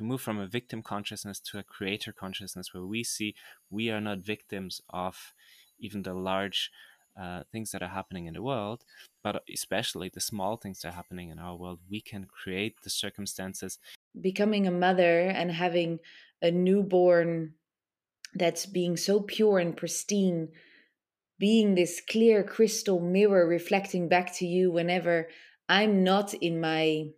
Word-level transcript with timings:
to 0.00 0.04
move 0.04 0.22
from 0.22 0.38
a 0.38 0.46
victim 0.46 0.82
consciousness 0.82 1.38
to 1.38 1.58
a 1.58 1.62
creator 1.62 2.10
consciousness 2.10 2.72
where 2.72 2.86
we 2.86 3.04
see 3.04 3.34
we 3.68 3.90
are 3.90 4.00
not 4.00 4.18
victims 4.20 4.80
of 4.88 5.34
even 5.78 6.02
the 6.02 6.14
large 6.14 6.70
uh, 7.20 7.42
things 7.52 7.70
that 7.70 7.82
are 7.82 7.94
happening 7.98 8.24
in 8.24 8.32
the 8.32 8.42
world, 8.42 8.82
but 9.22 9.42
especially 9.52 10.08
the 10.08 10.20
small 10.20 10.56
things 10.56 10.80
that 10.80 10.88
are 10.88 10.96
happening 10.96 11.28
in 11.28 11.38
our 11.38 11.54
world, 11.54 11.80
we 11.90 12.00
can 12.00 12.24
create 12.24 12.76
the 12.82 12.88
circumstances. 12.88 13.78
Becoming 14.18 14.66
a 14.66 14.70
mother 14.70 15.20
and 15.20 15.50
having 15.50 15.98
a 16.40 16.50
newborn 16.50 17.52
that's 18.34 18.64
being 18.64 18.96
so 18.96 19.20
pure 19.20 19.58
and 19.58 19.76
pristine, 19.76 20.48
being 21.38 21.74
this 21.74 22.00
clear 22.08 22.42
crystal 22.42 23.00
mirror 23.00 23.46
reflecting 23.46 24.08
back 24.08 24.34
to 24.36 24.46
you 24.46 24.70
whenever 24.70 25.28
I'm 25.68 26.02
not 26.02 26.32
in 26.32 26.58
my 26.58 27.10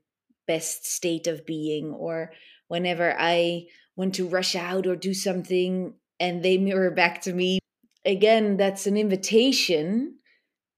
best 0.46 0.84
state 0.84 1.26
of 1.26 1.46
being 1.46 1.92
or 1.92 2.32
whenever 2.72 3.14
I 3.18 3.66
want 3.96 4.14
to 4.14 4.26
rush 4.26 4.56
out 4.56 4.86
or 4.86 4.96
do 4.96 5.12
something 5.12 5.92
and 6.18 6.42
they 6.42 6.56
mirror 6.56 6.90
back 6.90 7.20
to 7.22 7.34
me 7.34 7.58
again, 8.06 8.56
that's 8.56 8.86
an 8.86 8.96
invitation 8.96 10.16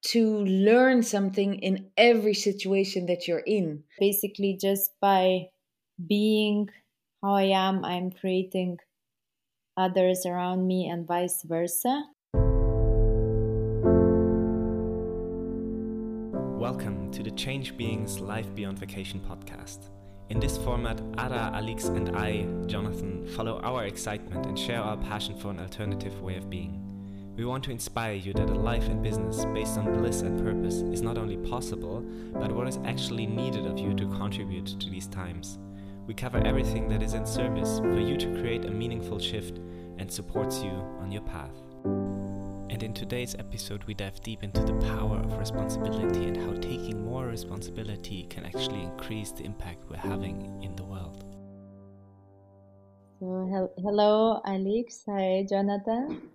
to 0.06 0.38
learn 0.44 1.04
something 1.04 1.54
in 1.54 1.90
every 1.96 2.34
situation 2.34 3.06
that 3.06 3.28
you're 3.28 3.46
in. 3.46 3.84
Basically, 4.00 4.58
just 4.60 4.90
by 5.00 5.50
being 6.04 6.68
how 7.22 7.34
I 7.36 7.54
am, 7.54 7.84
I'm 7.84 8.10
creating 8.10 8.78
others 9.76 10.26
around 10.26 10.66
me 10.66 10.88
and 10.88 11.06
vice 11.06 11.44
versa. 11.44 12.06
Welcome 16.58 17.12
to 17.12 17.22
the 17.22 17.30
Change 17.36 17.76
Beings 17.76 18.18
Life 18.18 18.52
Beyond 18.56 18.80
Vacation 18.80 19.20
podcast. 19.20 19.90
In 20.30 20.40
this 20.40 20.56
format, 20.56 21.00
Ada, 21.18 21.52
Alixe, 21.54 21.94
and 21.94 22.16
I, 22.16 22.46
Jonathan, 22.66 23.26
follow 23.36 23.60
our 23.60 23.84
excitement 23.84 24.46
and 24.46 24.58
share 24.58 24.80
our 24.80 24.96
passion 24.96 25.38
for 25.38 25.50
an 25.50 25.60
alternative 25.60 26.22
way 26.22 26.36
of 26.36 26.48
being. 26.48 26.80
We 27.36 27.44
want 27.44 27.62
to 27.64 27.70
inspire 27.70 28.14
you 28.14 28.32
that 28.32 28.48
a 28.48 28.54
life 28.54 28.86
and 28.86 29.02
business 29.02 29.44
based 29.46 29.76
on 29.76 29.92
bliss 29.92 30.22
and 30.22 30.42
purpose 30.42 30.76
is 30.76 31.02
not 31.02 31.18
only 31.18 31.36
possible, 31.36 32.00
but 32.32 32.52
what 32.52 32.68
is 32.68 32.78
actually 32.86 33.26
needed 33.26 33.66
of 33.66 33.78
you 33.78 33.92
to 33.94 34.06
contribute 34.16 34.80
to 34.80 34.88
these 34.88 35.08
times. 35.08 35.58
We 36.06 36.14
cover 36.14 36.38
everything 36.38 36.88
that 36.88 37.02
is 37.02 37.12
in 37.12 37.26
service 37.26 37.80
for 37.80 38.00
you 38.00 38.16
to 38.16 38.40
create 38.40 38.64
a 38.64 38.70
meaningful 38.70 39.18
shift 39.18 39.58
and 39.98 40.10
supports 40.10 40.62
you 40.62 40.70
on 41.00 41.12
your 41.12 41.22
path. 41.22 42.23
And 42.74 42.82
in 42.82 42.92
today's 42.92 43.36
episode, 43.36 43.84
we 43.84 43.94
dive 43.94 44.20
deep 44.24 44.42
into 44.42 44.60
the 44.60 44.74
power 44.88 45.18
of 45.18 45.38
responsibility 45.38 46.24
and 46.24 46.36
how 46.36 46.54
taking 46.54 47.04
more 47.04 47.24
responsibility 47.24 48.26
can 48.28 48.44
actually 48.44 48.82
increase 48.82 49.30
the 49.30 49.44
impact 49.44 49.88
we're 49.88 49.96
having 49.96 50.60
in 50.60 50.74
the 50.74 50.82
world. 50.82 51.24
So, 53.20 53.46
he- 53.46 53.80
hello, 53.80 54.40
Alixe. 54.44 55.04
Hi, 55.06 55.46
Jonathan. 55.48 56.30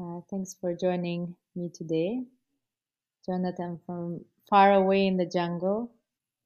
Uh, 0.00 0.22
thanks 0.30 0.54
for 0.54 0.74
joining 0.74 1.36
me 1.54 1.68
today, 1.68 2.24
Jonathan, 3.26 3.80
from 3.84 4.24
far 4.48 4.72
away 4.72 5.06
in 5.08 5.18
the 5.18 5.26
jungle. 5.26 5.92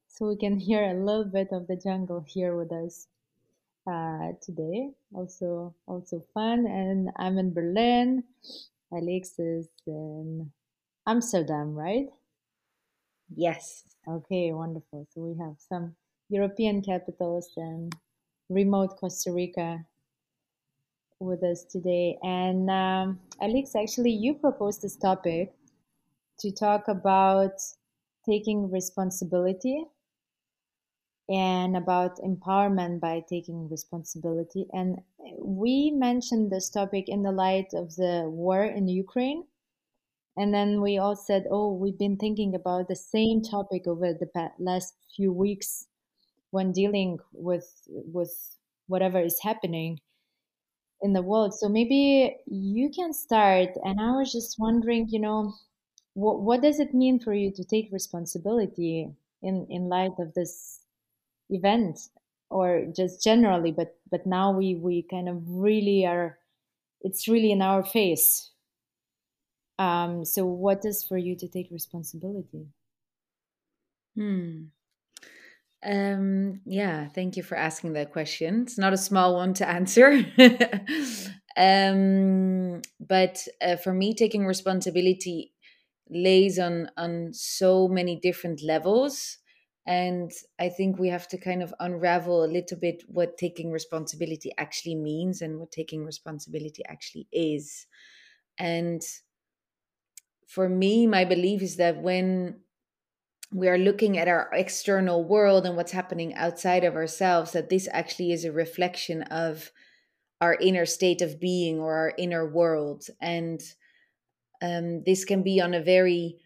So 0.09 0.27
we 0.27 0.35
can 0.35 0.59
hear 0.67 0.91
a 0.91 0.93
little 0.93 1.23
bit 1.23 1.53
of 1.53 1.67
the 1.67 1.77
jungle 1.77 2.19
here 2.27 2.57
with 2.57 2.73
us 2.73 3.07
uh, 3.87 4.33
today. 4.41 4.89
Also, 5.13 5.73
also 5.87 6.21
fun. 6.33 6.67
And 6.67 7.11
I'm 7.15 7.37
in 7.37 7.53
Berlin. 7.53 8.25
Alixe 8.95 9.39
is 9.39 9.69
in 9.87 10.51
Amsterdam, 11.07 11.75
right? 11.75 12.07
Yes. 13.35 13.83
Okay, 14.07 14.51
wonderful. 14.51 15.07
So 15.11 15.21
we 15.21 15.37
have 15.37 15.57
some 15.59 15.95
European 16.29 16.81
capitals 16.81 17.51
and 17.55 17.93
remote 18.49 18.97
Costa 18.97 19.31
Rica 19.31 19.85
with 21.19 21.43
us 21.43 21.63
today. 21.65 22.17
And 22.23 22.69
um, 22.69 23.19
Alixe, 23.41 23.75
actually, 23.75 24.11
you 24.11 24.33
proposed 24.35 24.81
this 24.81 24.95
topic 24.95 25.53
to 26.39 26.51
talk 26.51 26.87
about 26.87 27.53
taking 28.27 28.71
responsibility 28.71 29.85
and 31.27 31.75
about 31.75 32.17
empowerment 32.19 32.99
by 32.99 33.23
taking 33.27 33.69
responsibility. 33.69 34.67
And 34.73 34.99
eh, 35.25 35.33
we 35.39 35.91
mentioned 35.91 36.51
this 36.51 36.69
topic 36.69 37.09
in 37.09 37.23
the 37.23 37.31
light 37.31 37.73
of 37.73 37.95
the 37.95 38.25
war 38.27 38.63
in 38.63 38.87
Ukraine. 38.87 39.43
And 40.37 40.53
then 40.53 40.81
we 40.81 40.97
all 40.97 41.15
said, 41.15 41.45
oh, 41.49 41.73
we've 41.73 41.97
been 41.97 42.17
thinking 42.17 42.53
about 42.55 42.87
the 42.87 42.95
same 42.95 43.41
topic 43.41 43.87
over 43.87 44.13
the 44.13 44.51
last 44.59 44.93
few 45.15 45.31
weeks 45.31 45.87
when 46.51 46.71
dealing 46.71 47.19
with 47.33 47.67
with 47.87 48.57
whatever 48.87 49.19
is 49.19 49.39
happening 49.41 49.99
in 51.01 51.13
the 51.13 51.21
world. 51.21 51.53
So 51.53 51.67
maybe 51.69 52.37
you 52.45 52.91
can 52.93 53.13
start. 53.13 53.69
And 53.83 53.99
I 53.99 54.11
was 54.11 54.31
just 54.31 54.57
wondering, 54.59 55.07
you 55.09 55.19
know, 55.19 55.53
what 56.13 56.41
what 56.41 56.61
does 56.61 56.79
it 56.79 56.93
mean 56.93 57.19
for 57.19 57.33
you 57.33 57.51
to 57.51 57.63
take 57.63 57.89
responsibility 57.91 59.09
in 59.41 59.65
in 59.69 59.89
light 59.89 60.19
of 60.19 60.33
this 60.33 60.84
event, 61.49 61.99
or 62.49 62.85
just 62.95 63.23
generally? 63.23 63.71
But 63.71 63.97
but 64.09 64.25
now 64.25 64.51
we 64.51 64.75
we 64.75 65.03
kind 65.03 65.29
of 65.29 65.41
really 65.47 66.05
are. 66.05 66.37
It's 67.01 67.27
really 67.27 67.51
in 67.51 67.61
our 67.61 67.83
face. 67.83 68.51
Um, 69.77 70.25
so, 70.25 70.45
what 70.45 70.85
is 70.85 71.03
for 71.03 71.17
you 71.17 71.35
to 71.37 71.47
take 71.47 71.69
responsibility? 71.71 72.67
Hmm. 74.15 74.65
Um, 75.85 76.61
yeah, 76.65 77.07
thank 77.09 77.37
you 77.37 77.43
for 77.43 77.55
asking 77.55 77.93
that 77.93 78.11
question. 78.11 78.63
It's 78.63 78.77
not 78.77 78.93
a 78.93 78.97
small 78.97 79.35
one 79.35 79.53
to 79.55 79.67
answer. 79.69 80.25
um, 81.57 82.81
but 82.99 83.47
uh, 83.61 83.75
for 83.75 83.93
me, 83.93 84.15
taking 84.15 84.45
responsibility 84.45 85.53
lays 86.09 86.57
on 86.59 86.89
on 86.97 87.33
so 87.33 87.87
many 87.87 88.19
different 88.19 88.63
levels, 88.63 89.37
and 89.85 90.31
I 90.59 90.69
think 90.69 90.97
we 90.97 91.09
have 91.09 91.27
to 91.27 91.37
kind 91.37 91.61
of 91.61 91.73
unravel 91.79 92.43
a 92.43 92.47
little 92.47 92.77
bit 92.77 93.03
what 93.07 93.37
taking 93.37 93.71
responsibility 93.71 94.51
actually 94.57 94.95
means 94.95 95.41
and 95.41 95.59
what 95.59 95.71
taking 95.71 96.03
responsibility 96.03 96.83
actually 96.87 97.27
is. 97.31 97.85
And 98.57 99.01
for 100.47 100.67
me, 100.67 101.05
my 101.05 101.23
belief 101.23 101.61
is 101.61 101.75
that 101.75 102.01
when 102.01 102.61
we 103.51 103.67
are 103.67 103.77
looking 103.77 104.17
at 104.17 104.27
our 104.27 104.49
external 104.53 105.23
world 105.23 105.67
and 105.67 105.75
what's 105.75 105.91
happening 105.91 106.33
outside 106.33 106.83
of 106.83 106.95
ourselves, 106.95 107.51
that 107.51 107.69
this 107.69 107.87
actually 107.91 108.31
is 108.31 108.43
a 108.43 108.51
reflection 108.51 109.21
of 109.23 109.71
our 110.41 110.55
inner 110.55 110.85
state 110.85 111.21
of 111.21 111.39
being 111.39 111.79
or 111.79 111.93
our 111.95 112.13
inner 112.17 112.45
world. 112.45 113.05
And 113.21 113.61
um, 114.63 115.03
this 115.03 115.25
can 115.25 115.43
be 115.43 115.61
on 115.61 115.75
a 115.75 115.83
very 115.83 116.39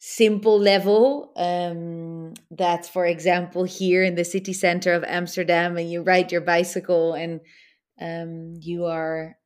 simple 0.00 0.58
level. 0.58 1.32
Um, 1.36 2.34
that, 2.50 2.86
for 2.86 3.06
example, 3.06 3.64
here 3.64 4.02
in 4.02 4.16
the 4.16 4.24
city 4.24 4.52
center 4.52 4.92
of 4.92 5.04
Amsterdam, 5.04 5.76
and 5.76 5.90
you 5.90 6.02
ride 6.02 6.32
your 6.32 6.40
bicycle 6.40 7.14
and 7.14 7.40
um, 8.00 8.54
you 8.60 8.86
are 8.86 9.36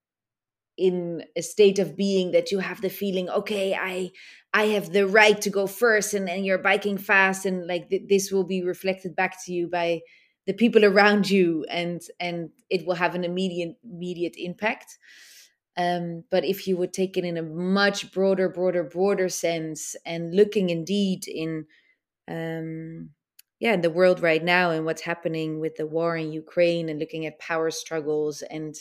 in 0.76 1.22
a 1.36 1.42
state 1.42 1.78
of 1.78 1.96
being 1.96 2.32
that 2.32 2.50
you 2.50 2.58
have 2.58 2.80
the 2.80 2.88
feeling 2.90 3.28
okay 3.30 3.74
i 3.74 4.10
i 4.52 4.64
have 4.64 4.92
the 4.92 5.06
right 5.06 5.40
to 5.40 5.48
go 5.48 5.68
first 5.68 6.14
and 6.14 6.28
and 6.28 6.44
you're 6.44 6.58
biking 6.58 6.98
fast 6.98 7.46
and 7.46 7.66
like 7.68 7.88
th- 7.88 8.02
this 8.08 8.32
will 8.32 8.42
be 8.42 8.60
reflected 8.60 9.14
back 9.14 9.36
to 9.44 9.52
you 9.52 9.68
by 9.68 10.00
the 10.46 10.52
people 10.52 10.84
around 10.84 11.30
you 11.30 11.64
and 11.70 12.02
and 12.18 12.50
it 12.70 12.84
will 12.86 12.96
have 12.96 13.14
an 13.14 13.22
immediate 13.22 13.76
immediate 13.84 14.34
impact 14.36 14.98
um, 15.76 16.24
but 16.30 16.44
if 16.44 16.66
you 16.66 16.76
would 16.76 16.92
take 16.92 17.16
it 17.16 17.24
in 17.24 17.36
a 17.36 17.42
much 17.42 18.12
broader 18.12 18.48
broader 18.48 18.84
broader 18.84 19.28
sense 19.28 19.96
and 20.06 20.34
looking 20.34 20.70
indeed 20.70 21.26
in 21.26 21.66
um 22.28 23.10
yeah 23.60 23.74
in 23.74 23.82
the 23.82 23.90
world 23.90 24.20
right 24.20 24.44
now 24.44 24.70
and 24.70 24.84
what's 24.84 25.02
happening 25.02 25.60
with 25.60 25.76
the 25.76 25.86
war 25.86 26.16
in 26.16 26.32
ukraine 26.32 26.88
and 26.88 26.98
looking 26.98 27.26
at 27.26 27.38
power 27.38 27.70
struggles 27.70 28.42
and 28.42 28.76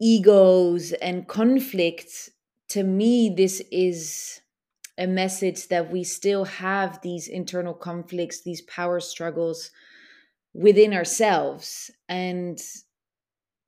egos 0.00 0.92
and 0.92 1.28
conflicts, 1.28 2.30
to 2.68 2.82
me, 2.82 3.32
this 3.34 3.62
is 3.70 4.40
a 4.98 5.06
message 5.06 5.68
that 5.68 5.90
we 5.90 6.04
still 6.04 6.44
have 6.44 7.00
these 7.02 7.26
internal 7.28 7.74
conflicts, 7.74 8.42
these 8.42 8.62
power 8.62 9.00
struggles 9.00 9.70
within 10.52 10.92
ourselves. 10.92 11.90
And 12.08 12.60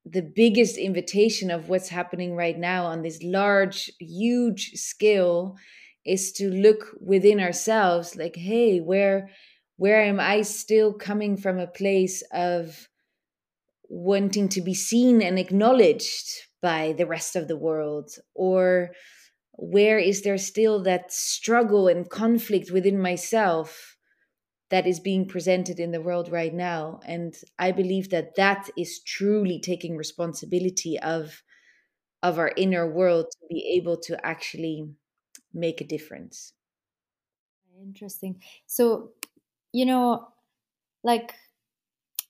the 0.08 0.22
biggest 0.22 0.76
invitation 0.76 1.50
of 1.50 1.68
what's 1.68 1.88
happening 1.88 2.36
right 2.36 2.56
now 2.56 2.86
on 2.86 3.02
this 3.02 3.20
large, 3.22 3.90
huge 3.98 4.70
scale 4.74 5.56
is 6.04 6.32
to 6.32 6.48
look 6.48 6.96
within 7.00 7.40
ourselves 7.40 8.14
like, 8.14 8.36
hey, 8.36 8.78
where 8.78 9.28
where 9.78 10.00
am 10.00 10.20
I 10.20 10.42
still 10.42 10.94
coming 10.94 11.36
from 11.36 11.58
a 11.58 11.66
place 11.66 12.22
of 12.32 12.88
wanting 13.90 14.48
to 14.50 14.62
be 14.62 14.72
seen 14.72 15.20
and 15.20 15.38
acknowledged 15.38 16.28
by 16.62 16.94
the 16.96 17.06
rest 17.06 17.36
of 17.36 17.46
the 17.46 17.58
world? 17.58 18.10
Or 18.34 18.92
where 19.52 19.98
is 19.98 20.22
there 20.22 20.38
still 20.38 20.82
that 20.84 21.12
struggle 21.12 21.88
and 21.88 22.08
conflict 22.08 22.70
within 22.70 22.98
myself 22.98 23.95
that 24.70 24.86
is 24.86 25.00
being 25.00 25.26
presented 25.28 25.78
in 25.80 25.92
the 25.92 26.00
world 26.00 26.30
right 26.30 26.54
now. 26.54 27.00
And 27.06 27.34
i 27.58 27.72
believe 27.72 28.10
that 28.10 28.34
that 28.36 28.68
is 28.76 29.00
truly 29.00 29.60
taking 29.60 29.96
responsibility 29.96 30.98
of 31.00 31.42
of 32.22 32.38
our 32.38 32.52
inner 32.56 32.90
world 32.90 33.26
to 33.32 33.46
be 33.48 33.74
able 33.76 33.96
to 33.98 34.26
actually 34.26 34.88
make 35.54 35.80
a 35.80 35.84
difference. 35.84 36.52
Interesting. 37.82 38.42
So 38.66 39.10
you 39.72 39.86
know 39.86 40.28
like 41.04 41.34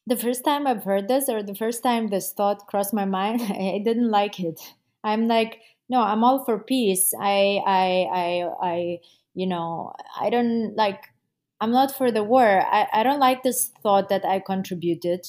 the 0.06 0.16
first 0.16 0.44
time 0.44 0.66
i've 0.66 0.84
heard 0.84 1.08
this 1.08 1.28
or 1.28 1.42
the 1.42 1.54
first 1.54 1.82
time 1.82 2.08
this 2.08 2.32
thought 2.32 2.66
crossed 2.66 2.94
my 2.94 3.04
mind 3.04 3.40
i 3.42 3.80
didn't 3.84 4.10
like 4.10 4.40
it. 4.40 4.60
I'm 5.04 5.28
like 5.28 5.60
no 5.88 6.00
i'm 6.02 6.24
all 6.24 6.44
for 6.44 6.58
peace. 6.58 7.12
I 7.20 7.60
i 7.66 8.06
i 8.24 8.50
i 8.62 8.98
you 9.34 9.46
know 9.46 9.92
i 10.20 10.30
don't 10.30 10.74
like 10.76 11.04
i'm 11.60 11.70
not 11.72 11.96
for 11.96 12.10
the 12.10 12.24
war. 12.24 12.62
I, 12.66 12.86
I 12.92 13.02
don't 13.02 13.20
like 13.20 13.42
this 13.42 13.72
thought 13.82 14.08
that 14.08 14.24
i 14.24 14.40
contributed 14.40 15.26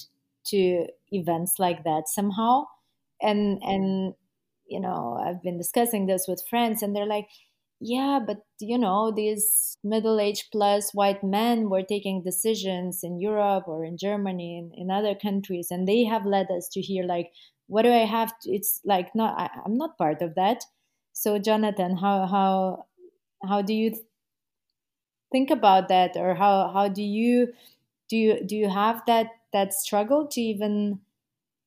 to 0.47 0.87
events 1.11 1.55
like 1.59 1.83
that 1.83 2.07
somehow. 2.07 2.65
And 3.21 3.61
and 3.63 4.13
you 4.67 4.79
know 4.79 5.19
i've 5.25 5.41
been 5.41 5.57
discussing 5.57 6.05
this 6.05 6.25
with 6.27 6.43
friends 6.49 6.83
and 6.83 6.95
they're 6.95 7.05
like 7.05 7.27
yeah 7.79 8.19
but 8.25 8.37
you 8.59 8.77
know 8.77 9.11
these 9.15 9.77
middle-aged 9.83 10.45
plus 10.51 10.91
white 10.93 11.23
men 11.23 11.69
were 11.69 11.83
taking 11.83 12.23
decisions 12.23 13.01
in 13.03 13.19
europe 13.19 13.67
or 13.67 13.85
in 13.85 13.97
germany 13.97 14.57
and 14.57 14.73
in 14.75 14.91
other 14.91 15.15
countries 15.15 15.67
and 15.69 15.87
they 15.87 16.03
have 16.03 16.25
led 16.25 16.47
us 16.51 16.67
to 16.69 16.81
here 16.81 17.03
like 17.05 17.31
what 17.67 17.83
do 17.83 17.91
i 17.91 18.05
have 18.05 18.33
to 18.39 18.51
it's 18.51 18.81
like 18.83 19.13
not 19.15 19.39
I, 19.39 19.49
i'm 19.65 19.77
not 19.77 19.97
part 19.97 20.21
of 20.21 20.35
that. 20.35 20.63
So 21.13 21.39
jonathan 21.39 21.97
how 21.97 22.25
how 22.27 22.85
how 23.47 23.61
do 23.61 23.73
you 23.73 23.93
think 25.31 25.49
about 25.49 25.87
that 25.89 26.15
or 26.15 26.35
how 26.35 26.69
how 26.69 26.87
do 26.87 27.03
you 27.03 27.53
do 28.09 28.17
you 28.17 28.43
do 28.45 28.55
you 28.55 28.69
have 28.69 29.03
that 29.07 29.31
that 29.53 29.73
struggle 29.73 30.27
to 30.27 30.41
even 30.41 31.01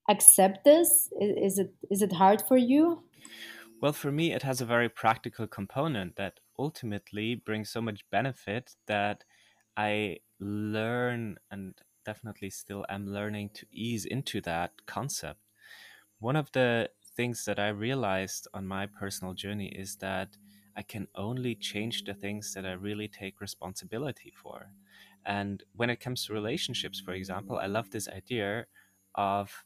accept 0.09 0.65
this? 0.65 1.11
Is, 1.21 1.37
is 1.37 1.59
it 1.59 1.75
is 1.91 2.03
it 2.03 2.13
hard 2.13 2.43
for 2.43 2.57
you? 2.57 3.05
Well 3.81 3.93
for 3.93 4.13
me 4.13 4.33
it 4.33 4.43
has 4.43 4.61
a 4.61 4.67
very 4.67 4.89
practical 4.89 5.47
component 5.47 6.17
that 6.17 6.41
ultimately 6.59 7.35
brings 7.35 7.71
so 7.71 7.81
much 7.81 8.09
benefit 8.11 8.77
that 8.87 9.25
i 9.77 10.19
learn 10.39 11.39
and 11.51 11.75
definitely 12.05 12.51
still 12.51 12.85
am 12.89 13.07
learning 13.07 13.51
to 13.51 13.67
ease 13.73 14.05
into 14.05 14.41
that 14.43 14.87
concept. 14.87 15.41
One 16.19 16.37
of 16.37 16.53
the 16.53 16.91
things 17.17 17.45
that 17.47 17.59
i 17.59 17.69
realized 17.69 18.49
on 18.55 18.67
my 18.67 18.87
personal 18.87 19.35
journey 19.35 19.69
is 19.69 19.97
that 19.97 20.37
I 20.77 20.83
can 20.83 21.09
only 21.15 21.55
change 21.55 22.05
the 22.05 22.15
things 22.15 22.55
that 22.55 22.67
I 22.67 22.73
really 22.73 23.09
take 23.09 23.41
responsibility 23.41 24.33
for. 24.37 24.73
And 25.25 25.63
when 25.75 25.91
it 25.91 26.01
comes 26.01 26.27
to 26.27 26.33
relationships, 26.33 27.01
for 27.01 27.13
example, 27.13 27.59
I 27.59 27.67
love 27.67 27.91
this 27.91 28.09
idea 28.09 28.67
of 29.15 29.65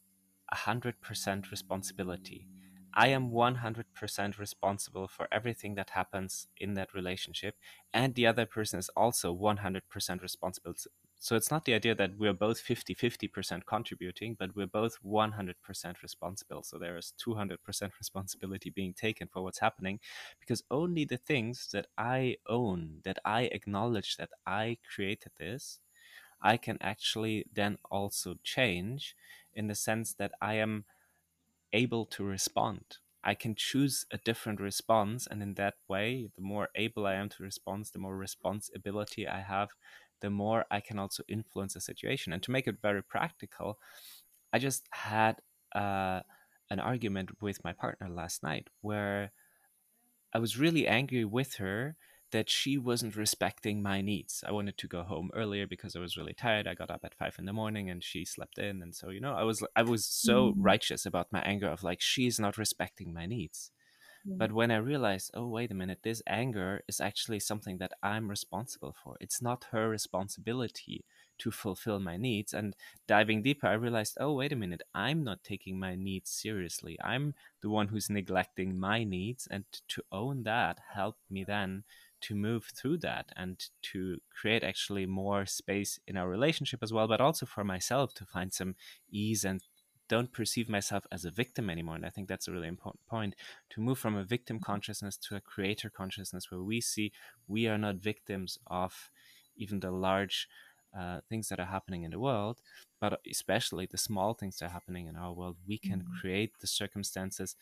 100% 0.51 1.51
responsibility. 1.51 2.49
I 2.95 3.09
am 3.09 3.31
100% 3.31 4.39
responsible 4.39 5.09
for 5.09 5.29
everything 5.33 5.75
that 5.75 5.91
happens 5.91 6.47
in 6.57 6.75
that 6.75 6.95
relationship, 6.95 7.57
and 7.93 8.15
the 8.15 8.27
other 8.27 8.47
person 8.47 8.79
is 8.79 8.89
also 8.97 9.33
100% 9.33 10.23
responsible 10.23 10.75
so 11.21 11.37
it's 11.37 11.51
not 11.51 11.65
the 11.65 11.73
idea 11.73 11.95
that 11.95 12.19
we're 12.19 12.35
both 12.35 12.61
50 12.61 12.93
50% 12.95 13.65
contributing, 13.65 14.37
but 14.39 14.55
we're 14.55 14.67
both 14.67 14.99
100% 15.03 16.03
responsible. 16.03 16.63
So 16.63 16.77
there 16.79 16.99
is 16.99 17.15
200% 17.19 17.93
responsibility 17.99 18.69
being 18.69 18.93
taken 18.93 19.29
for 19.29 19.43
what's 19.43 19.61
happening 19.61 20.01
because 20.39 20.63
only 20.71 21.07
the 21.07 21.17
things 21.17 21.69
that 21.73 21.87
I 21.97 22.37
own, 22.47 23.01
that 23.05 23.19
I 23.25 23.45
acknowledge 23.45 24.19
that 24.19 24.31
I 24.47 24.77
created 24.95 25.33
this, 25.39 25.81
I 26.43 26.57
can 26.59 26.79
actually 26.81 27.47
then 27.53 27.79
also 27.91 28.37
change 28.43 29.17
in 29.55 29.67
the 29.69 29.75
sense 29.75 30.15
that 30.15 30.33
I 30.43 30.55
am 30.55 30.85
able 31.75 32.07
to 32.07 32.25
respond. 32.25 32.99
I 33.25 33.35
can 33.35 33.55
choose 33.57 34.07
a 34.13 34.19
different 34.19 34.61
response, 34.61 35.27
and 35.27 35.43
in 35.43 35.55
that 35.55 35.77
way, 35.89 36.31
the 36.37 36.43
more 36.43 36.71
able 36.75 37.07
I 37.07 37.15
am 37.15 37.29
to 37.31 37.43
respond, 37.43 37.87
the 37.93 37.99
more 37.99 38.17
responsibility 38.17 39.29
I 39.29 39.41
have 39.43 39.71
the 40.21 40.31
more 40.31 40.65
I 40.71 40.81
can 40.81 40.99
also 40.99 41.23
influence 41.29 41.75
the 41.75 41.83
situation. 41.83 42.33
And 42.33 42.43
to 42.45 42.51
make 42.51 42.67
it 42.67 42.81
very 42.81 43.03
practical, 43.03 43.79
I 44.53 44.59
just 44.59 44.89
had 44.93 45.41
uh, 45.75 46.23
an 46.71 46.81
argument 46.81 47.43
with 47.43 47.63
my 47.65 47.73
partner 47.73 48.09
last 48.09 48.43
night 48.43 48.69
where 48.81 49.33
I 50.35 50.39
was 50.39 50.59
really 50.59 50.87
angry 50.87 51.25
with 51.25 51.55
her 51.55 51.97
that 52.35 52.51
she 52.51 52.77
wasn't 52.77 53.15
respecting 53.15 53.81
my 53.81 54.01
needs. 54.01 54.43
I 54.45 54.51
wanted 54.51 54.77
to 54.79 54.89
go 54.89 55.05
home 55.05 55.31
earlier 55.35 55.69
because 55.69 55.95
I 55.95 56.01
was 56.01 56.17
really 56.17 56.35
tired. 56.35 56.67
I 56.67 56.75
got 56.75 56.91
up 56.91 57.05
at 57.05 57.15
five 57.15 57.37
in 57.39 57.45
the 57.45 57.53
morning 57.53 57.89
and 57.89 58.03
she 58.03 58.25
slept 58.25 58.59
in, 58.59 58.83
and 58.83 58.93
so 58.93 59.11
you 59.11 59.21
know, 59.21 59.35
I 59.35 59.45
was 59.45 59.65
I 59.77 59.83
was 59.83 60.05
so 60.05 60.51
mm-hmm. 60.51 60.61
righteous 60.61 61.07
about 61.07 61.33
my 61.33 61.41
anger 61.43 61.69
of 61.69 61.85
like 61.85 62.01
she's 62.01 62.41
not 62.41 62.59
respecting 62.59 63.15
my 63.15 63.25
needs. 63.25 63.71
But 64.27 64.53
when 64.53 64.71
I 64.71 64.77
realized, 64.77 65.33
oh, 65.35 65.49
wait 65.49 65.71
a 65.71 65.75
minute, 65.75 65.99
this 66.03 66.23
anger 66.27 66.83
is 66.89 66.99
actually 66.99 67.41
something 67.41 67.77
that 67.79 67.93
I'm 68.03 68.31
responsible 68.31 68.95
for. 69.05 69.19
It's 69.21 69.43
not 69.43 69.67
her 69.71 69.91
responsibility 69.91 71.05
to 71.41 71.51
fulfill 71.51 72.01
my 72.01 72.17
needs. 72.17 72.55
And 72.55 72.75
diving 73.07 73.43
deeper, 73.43 73.67
I 73.67 73.75
realized, 73.75 74.17
oh, 74.19 74.33
wait 74.33 74.53
a 74.53 74.57
minute, 74.57 74.81
I'm 74.95 75.25
not 75.25 75.45
taking 75.45 75.79
my 75.79 75.95
needs 75.95 76.31
seriously. 76.31 76.97
I'm 77.05 77.35
the 77.61 77.69
one 77.69 77.89
who's 77.89 78.09
neglecting 78.09 78.79
my 78.81 79.05
needs. 79.05 79.47
And 79.51 79.65
to 79.89 80.03
own 80.11 80.45
that 80.45 80.79
helped 80.95 81.31
me 81.31 81.45
then 81.45 81.85
to 82.25 82.35
move 82.35 82.71
through 82.75 82.99
that 82.99 83.27
and 83.37 83.69
to 83.83 84.19
create 84.31 84.65
actually 84.65 85.07
more 85.07 85.47
space 85.47 85.99
in 86.07 86.17
our 86.17 86.29
relationship 86.29 86.81
as 86.83 86.93
well, 86.93 87.09
but 87.09 87.21
also 87.21 87.47
for 87.47 87.65
myself 87.65 88.15
to 88.15 88.25
find 88.25 88.53
some 88.53 88.75
ease 89.11 89.45
and 89.45 89.63
don't 90.09 90.33
perceive 90.33 90.69
myself 90.69 91.07
as 91.11 91.25
a 91.25 91.31
victim 91.31 91.71
anymore. 91.71 91.97
And 91.97 92.07
I 92.07 92.11
think 92.11 92.29
that's 92.29 92.49
a 92.49 92.53
really 92.53 92.69
important 92.69 93.07
point 93.07 93.35
to 93.71 93.81
move 93.81 93.99
from 93.99 94.17
a 94.17 94.25
victim 94.25 94.61
consciousness 94.61 95.17
to 95.29 95.37
a 95.37 95.41
creator 95.41 95.91
consciousness 95.91 96.51
where 96.51 96.63
we 96.63 96.81
see 96.81 97.13
we 97.47 97.67
are 97.67 97.79
not 97.79 97.97
victims 97.97 98.59
of 98.67 99.11
even 99.57 99.81
the 99.81 99.91
large 99.91 100.49
uh, 100.99 101.21
things 101.29 101.49
that 101.49 101.59
are 101.59 101.67
happening 101.67 102.05
in 102.05 102.11
the 102.11 102.21
world, 102.21 102.61
but 103.01 103.21
especially 103.31 103.87
the 103.87 103.99
small 103.99 104.35
things 104.35 104.59
that 104.59 104.67
are 104.67 104.77
happening 104.79 105.07
in 105.07 105.17
our 105.17 105.33
world. 105.33 105.57
We 105.67 105.79
can 105.79 106.01
mm-hmm. 106.01 106.21
create 106.21 106.53
the 106.61 106.67
circumstances 106.67 107.57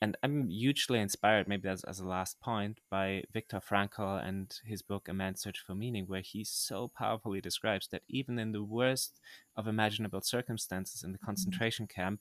and 0.00 0.16
I'm 0.22 0.48
hugely 0.48 1.00
inspired, 1.00 1.48
maybe 1.48 1.68
as, 1.68 1.82
as 1.84 1.98
a 1.98 2.06
last 2.06 2.40
point, 2.40 2.78
by 2.88 3.24
Viktor 3.32 3.60
Frankl 3.60 4.24
and 4.24 4.54
his 4.64 4.80
book 4.80 5.08
A 5.08 5.14
Man's 5.14 5.42
Search 5.42 5.58
for 5.58 5.74
Meaning, 5.74 6.04
where 6.06 6.20
he 6.20 6.44
so 6.44 6.88
powerfully 6.88 7.40
describes 7.40 7.88
that 7.88 8.02
even 8.08 8.38
in 8.38 8.52
the 8.52 8.62
worst 8.62 9.20
of 9.56 9.66
imaginable 9.66 10.20
circumstances 10.20 11.02
in 11.02 11.12
the 11.12 11.18
mm-hmm. 11.18 11.26
concentration 11.26 11.86
camp, 11.88 12.20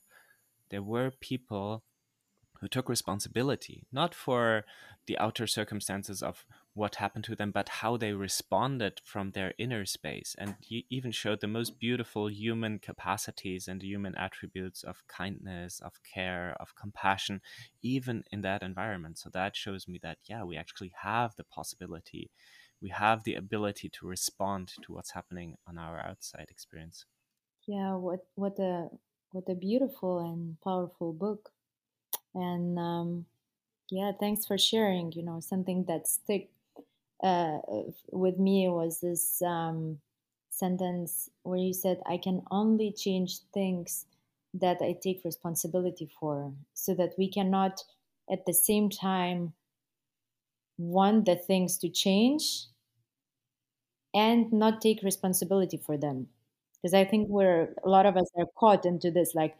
there 0.69 0.81
were 0.81 1.11
people 1.19 1.83
who 2.59 2.67
took 2.67 2.89
responsibility, 2.89 3.85
not 3.91 4.15
for 4.15 4.65
the 5.05 5.17
outer 5.17 5.47
circumstances 5.47 6.21
of 6.21 6.45
what 6.73 6.95
happened 6.95 7.23
to 7.25 7.35
them, 7.35 7.51
but 7.51 7.69
how 7.69 7.97
they 7.97 8.13
responded 8.13 9.01
from 9.03 9.31
their 9.31 9.53
inner 9.57 9.85
space. 9.85 10.35
And 10.37 10.55
he 10.61 10.85
even 10.89 11.11
showed 11.11 11.41
the 11.41 11.47
most 11.47 11.79
beautiful 11.79 12.29
human 12.29 12.79
capacities 12.79 13.67
and 13.67 13.81
human 13.81 14.15
attributes 14.15 14.83
of 14.83 15.05
kindness, 15.07 15.79
of 15.79 16.01
care, 16.03 16.55
of 16.59 16.75
compassion, 16.75 17.41
even 17.81 18.23
in 18.31 18.41
that 18.41 18.61
environment. 18.63 19.17
So 19.17 19.29
that 19.33 19.55
shows 19.55 19.87
me 19.87 19.99
that, 20.03 20.19
yeah, 20.25 20.43
we 20.43 20.57
actually 20.57 20.93
have 21.01 21.35
the 21.35 21.43
possibility, 21.43 22.31
we 22.81 22.89
have 22.89 23.23
the 23.23 23.35
ability 23.35 23.89
to 23.89 24.07
respond 24.07 24.67
to 24.81 24.93
what's 24.93 25.11
happening 25.11 25.57
on 25.67 25.77
our 25.77 25.99
outside 25.99 26.47
experience. 26.49 27.05
Yeah, 27.67 27.93
what 27.97 28.25
what 28.33 28.57
a 28.57 28.89
what 29.31 29.47
a 29.47 29.53
beautiful 29.53 30.17
and 30.17 30.59
powerful 30.61 31.13
book 31.13 31.53
and 32.37 32.77
um, 32.79 33.25
yeah 33.91 34.11
thanks 34.19 34.45
for 34.45 34.57
sharing 34.57 35.11
you 35.13 35.23
know 35.23 35.39
something 35.41 35.85
that 35.85 36.07
stick 36.07 36.51
uh, 37.23 37.59
with 38.11 38.39
me 38.39 38.69
was 38.69 39.01
this 39.01 39.41
um, 39.43 39.99
sentence 40.49 41.29
where 41.43 41.59
you 41.59 41.73
said 41.73 42.01
i 42.07 42.17
can 42.17 42.41
only 42.51 42.91
change 42.91 43.39
things 43.53 44.07
that 44.53 44.79
i 44.81 44.93
take 44.93 45.23
responsibility 45.25 46.09
for 46.19 46.53
so 46.73 46.93
that 46.95 47.13
we 47.17 47.29
cannot 47.29 47.83
at 48.31 48.45
the 48.47 48.53
same 48.53 48.89
time 48.89 49.53
want 50.79 51.25
the 51.25 51.35
things 51.35 51.77
to 51.77 51.87
change 51.89 52.67
and 54.13 54.51
not 54.51 54.81
take 54.81 55.01
responsibility 55.03 55.77
for 55.77 55.97
them. 55.97 56.29
Because 56.81 56.93
i 56.93 57.03
think 57.05 57.27
we're 57.29 57.73
a 57.83 57.89
lot 57.89 58.05
of 58.05 58.15
us 58.17 58.29
are 58.37 58.45
caught 58.57 58.85
into 58.85 59.09
this 59.11 59.33
like 59.33 59.57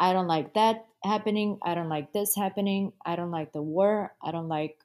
I 0.00 0.14
don't 0.14 0.28
like 0.28 0.54
that 0.54 0.86
happening. 1.04 1.60
I 1.62 1.76
don't 1.76 1.90
like 1.90 2.12
this 2.14 2.36
happening. 2.36 2.94
I 3.06 3.16
don't 3.16 3.32
like 3.32 3.52
the 3.52 3.62
war. 3.62 4.14
I 4.22 4.32
don't 4.32 4.48
like 4.48 4.78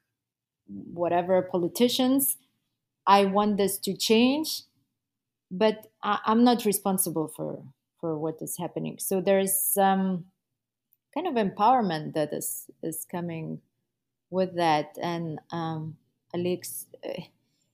whatever 0.68 1.42
politicians. 1.44 2.38
I 3.08 3.26
want 3.26 3.58
this 3.58 3.78
to 3.80 3.96
change, 3.96 4.64
but 5.52 5.88
I, 6.04 6.20
am 6.28 6.44
not 6.44 6.66
responsible 6.66 7.28
for 7.28 7.64
for 8.02 8.18
what 8.18 8.42
is 8.42 8.58
happening. 8.58 8.98
So 9.00 9.22
there's 9.22 9.56
some 9.60 10.26
kind 11.14 11.28
of 11.28 11.36
empowerment 11.36 12.14
that 12.14 12.34
is 12.34 12.70
is 12.84 13.06
coming 13.10 13.62
with 14.32 14.56
that. 14.58 14.98
And 15.02 15.40
um, 15.52 15.98
Alixe, 16.36 16.86
uh, 17.08 17.24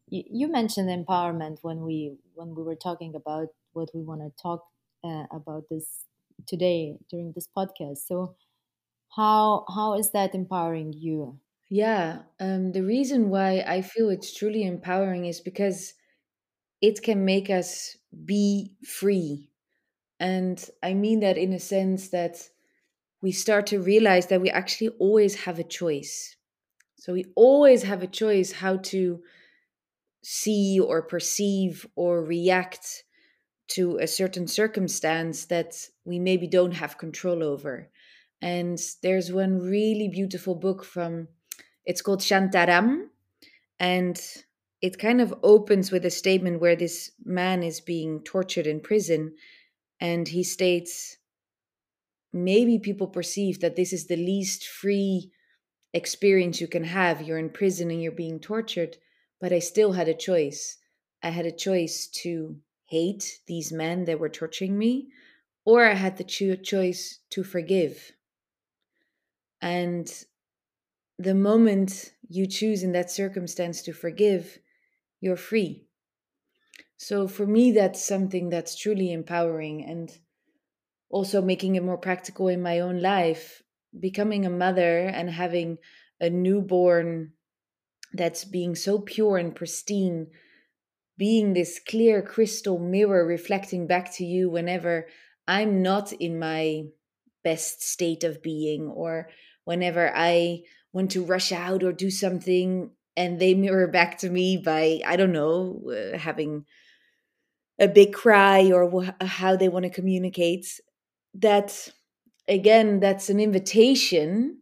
you, 0.10 0.24
you 0.31 0.48
mentioned 0.48 0.89
empowerment 0.89 1.60
when 1.63 1.81
we 1.83 2.17
when 2.36 2.55
we 2.55 2.63
were 2.63 2.75
talking 2.75 3.15
about 3.15 3.50
what 3.74 3.89
we 3.95 4.01
want 4.01 4.21
to 4.21 4.41
talk 4.41 4.65
uh, 5.03 5.25
about 5.31 5.65
this 5.69 6.05
today 6.48 6.98
during 7.10 7.33
this 7.33 7.48
podcast. 7.48 8.00
So 8.07 8.36
how 9.15 9.65
how 9.75 9.93
is 9.95 10.12
that 10.12 10.36
empowering 10.36 10.93
you? 10.93 11.39
Yeah, 11.69 12.24
um, 12.39 12.74
the 12.74 12.83
reason 12.83 13.29
why 13.29 13.63
I 13.65 13.81
feel 13.81 14.10
it's 14.10 14.33
truly 14.33 14.63
empowering 14.63 15.25
is 15.25 15.39
because 15.39 15.93
it 16.81 17.01
can 17.03 17.25
make 17.25 17.50
us 17.50 17.98
be 18.25 18.75
free. 18.86 19.51
And 20.19 20.69
I 20.83 20.93
mean 20.93 21.21
that 21.21 21.38
in 21.38 21.53
a 21.53 21.60
sense 21.60 22.10
that 22.10 22.50
we 23.21 23.31
start 23.31 23.67
to 23.67 23.81
realize 23.81 24.27
that 24.27 24.41
we 24.41 24.50
actually 24.51 24.89
always 25.00 25.36
have 25.45 25.60
a 25.60 25.63
choice. 25.65 26.38
So 26.98 27.13
we 27.13 27.25
always 27.36 27.83
have 27.83 28.03
a 28.03 28.07
choice 28.07 28.53
how 28.53 28.77
to 28.77 29.24
see 30.24 30.79
or 30.79 31.01
perceive 31.01 31.88
or 31.95 32.24
react 32.24 33.03
to 33.75 33.98
a 33.98 34.08
certain 34.08 34.48
circumstance 34.48 35.46
that 35.46 35.75
we 36.06 36.20
maybe 36.20 36.48
don't 36.48 36.74
have 36.74 36.98
control 36.98 37.44
over. 37.44 37.90
And 38.42 38.80
there's 39.04 39.32
one 39.32 39.60
really 39.60 40.08
beautiful 40.08 40.56
book 40.56 40.84
from, 40.84 41.28
it's 41.86 42.01
called 42.01 42.22
Shantaram. 42.22 43.08
And 43.80 44.20
it 44.82 44.98
kind 44.98 45.22
of 45.22 45.34
opens 45.44 45.92
with 45.92 46.06
a 46.06 46.10
statement 46.10 46.60
where 46.60 46.75
this 46.75 47.12
man 47.24 47.63
is 47.63 47.80
being 47.80 48.22
tortured 48.22 48.68
in 48.68 48.80
prison. 48.80 49.36
And 50.00 50.28
he 50.28 50.44
states, 50.44 51.18
maybe 52.34 52.80
people 52.80 53.08
perceive 53.08 53.60
that 53.60 53.75
this 53.75 53.94
is 53.94 54.08
the 54.08 54.16
least 54.16 54.68
free 54.68 55.32
experience 55.94 56.60
you 56.60 56.68
can 56.68 56.84
have. 56.84 57.22
You're 57.22 57.38
in 57.38 57.50
prison 57.50 57.92
and 57.92 58.01
you're 58.01 58.12
being 58.12 58.40
tortured, 58.40 58.98
but 59.40 59.54
I 59.54 59.60
still 59.60 59.92
had 59.92 60.08
a 60.08 60.13
choice. 60.13 60.78
I 61.22 61.30
had 61.30 61.46
a 61.46 61.51
choice 61.51 62.08
to 62.24 62.56
hate 62.91 63.39
these 63.48 63.71
men 63.71 64.03
that 64.05 64.19
were 64.19 64.29
torturing 64.29 64.77
me, 64.77 65.07
or 65.63 65.86
I 65.86 65.93
had 65.93 66.17
the 66.17 66.25
cho- 66.25 66.55
choice 66.55 67.19
to 67.29 67.41
forgive. 67.43 68.12
And 69.62 70.12
the 71.17 71.36
moment 71.36 72.12
you 72.27 72.48
choose 72.48 72.83
in 72.83 72.91
that 72.91 73.10
circumstance 73.10 73.81
to 73.83 73.93
forgive, 73.93 74.60
you're 75.21 75.38
free. 75.38 75.86
So 76.98 77.27
for 77.29 77.48
me, 77.48 77.71
that's 77.71 78.05
something 78.05 78.50
that's 78.50 78.77
truly 78.77 79.13
empowering. 79.13 79.86
And 79.86 80.12
also 81.10 81.41
making 81.41 81.75
it 81.75 81.83
more 81.83 81.98
practical 81.98 82.50
in 82.50 82.62
my 82.62 82.79
own 82.79 83.01
life 83.01 83.63
becoming 83.98 84.45
a 84.45 84.50
mother 84.50 85.00
and 85.00 85.29
having 85.29 85.77
a 86.19 86.29
newborn 86.29 87.31
that's 88.13 88.45
being 88.45 88.75
so 88.75 89.00
pure 89.00 89.38
and 89.38 89.55
pristine 89.55 90.27
being 91.22 91.54
this 91.54 91.80
clear 91.88 92.20
crystal 92.20 92.80
mirror 92.80 93.24
reflecting 93.24 93.86
back 93.86 94.12
to 94.12 94.25
you 94.25 94.50
whenever 94.50 95.06
i'm 95.48 95.84
not 95.84 96.12
in 96.13 96.40
my 96.40 96.82
best 97.44 97.84
state 97.84 98.24
of 98.24 98.42
being 98.42 98.88
or 98.88 99.30
whenever 99.63 100.12
i 100.16 100.60
want 100.94 101.12
to 101.12 101.24
rush 101.24 101.51
out 101.51 101.84
or 101.84 101.94
do 101.94 102.10
something 102.10 102.90
and 103.16 103.40
they 103.40 103.54
mirror 103.54 103.88
back 103.88 104.18
to 104.18 104.32
me 104.32 104.58
by 104.58 105.00
i 105.06 105.16
don't 105.16 105.32
know 105.32 105.84
uh, 105.94 106.18
having 106.18 106.66
a 107.78 107.88
big 107.88 108.13
cry 108.13 108.72
or 108.72 108.90
wh- 108.90 109.25
how 109.25 109.56
they 109.56 109.70
want 109.70 109.84
to 109.84 109.92
communicate 109.92 110.66
that 111.36 111.88
again 112.48 113.00
that's 113.00 113.30
an 113.30 113.40
invitation 113.40 114.58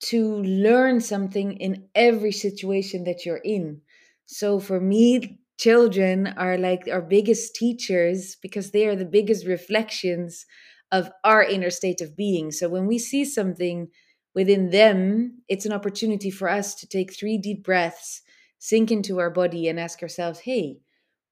to 0.00 0.42
learn 0.42 1.00
something 1.00 1.54
in 1.54 1.88
every 1.94 2.32
situation 2.32 3.04
that 3.04 3.26
you're 3.26 3.44
in. 3.44 3.80
So 4.26 4.60
for 4.60 4.80
me 4.80 5.40
children 5.58 6.28
are 6.36 6.56
like 6.56 6.88
our 6.90 7.02
biggest 7.02 7.54
teachers 7.54 8.36
because 8.40 8.70
they 8.70 8.86
are 8.86 8.96
the 8.96 9.04
biggest 9.04 9.46
reflections 9.46 10.46
of 10.90 11.10
our 11.24 11.42
inner 11.42 11.70
state 11.70 12.00
of 12.00 12.16
being. 12.16 12.50
So 12.50 12.68
when 12.68 12.86
we 12.86 12.98
see 12.98 13.24
something 13.24 13.88
within 14.34 14.70
them 14.70 15.42
it's 15.48 15.66
an 15.66 15.72
opportunity 15.72 16.30
for 16.30 16.48
us 16.48 16.74
to 16.74 16.86
take 16.86 17.12
three 17.12 17.38
deep 17.38 17.64
breaths 17.64 18.22
sink 18.58 18.90
into 18.90 19.18
our 19.18 19.30
body 19.30 19.66
and 19.68 19.80
ask 19.80 20.02
ourselves 20.02 20.40
hey 20.40 20.78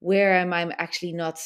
where 0.01 0.33
am 0.33 0.53
i 0.53 0.63
actually 0.79 1.13
not 1.13 1.39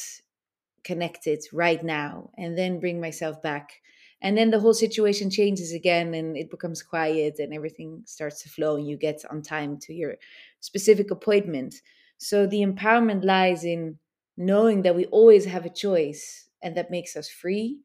connected 0.83 1.43
right 1.53 1.83
now? 1.83 2.29
And 2.37 2.57
then 2.57 2.79
bring 2.79 2.99
myself 2.99 3.41
back. 3.41 3.81
And 4.21 4.37
then 4.37 4.51
the 4.51 4.59
whole 4.59 4.73
situation 4.73 5.31
changes 5.31 5.73
again 5.73 6.13
and 6.13 6.37
it 6.37 6.51
becomes 6.51 6.83
quiet 6.83 7.39
and 7.39 7.53
everything 7.53 8.03
starts 8.05 8.43
to 8.43 8.49
flow 8.49 8.75
and 8.75 8.87
you 8.87 8.97
get 8.97 9.23
on 9.31 9.41
time 9.41 9.77
to 9.81 9.93
your 9.93 10.15
specific 10.59 11.09
appointment 11.09 11.75
so 12.21 12.45
the 12.47 12.61
empowerment 12.61 13.23
lies 13.25 13.63
in 13.65 13.99
knowing 14.37 14.83
that 14.83 14.95
we 14.95 15.05
always 15.07 15.45
have 15.45 15.65
a 15.65 15.69
choice 15.85 16.49
and 16.61 16.75
that 16.77 16.91
makes 16.91 17.15
us 17.15 17.29
free 17.29 17.81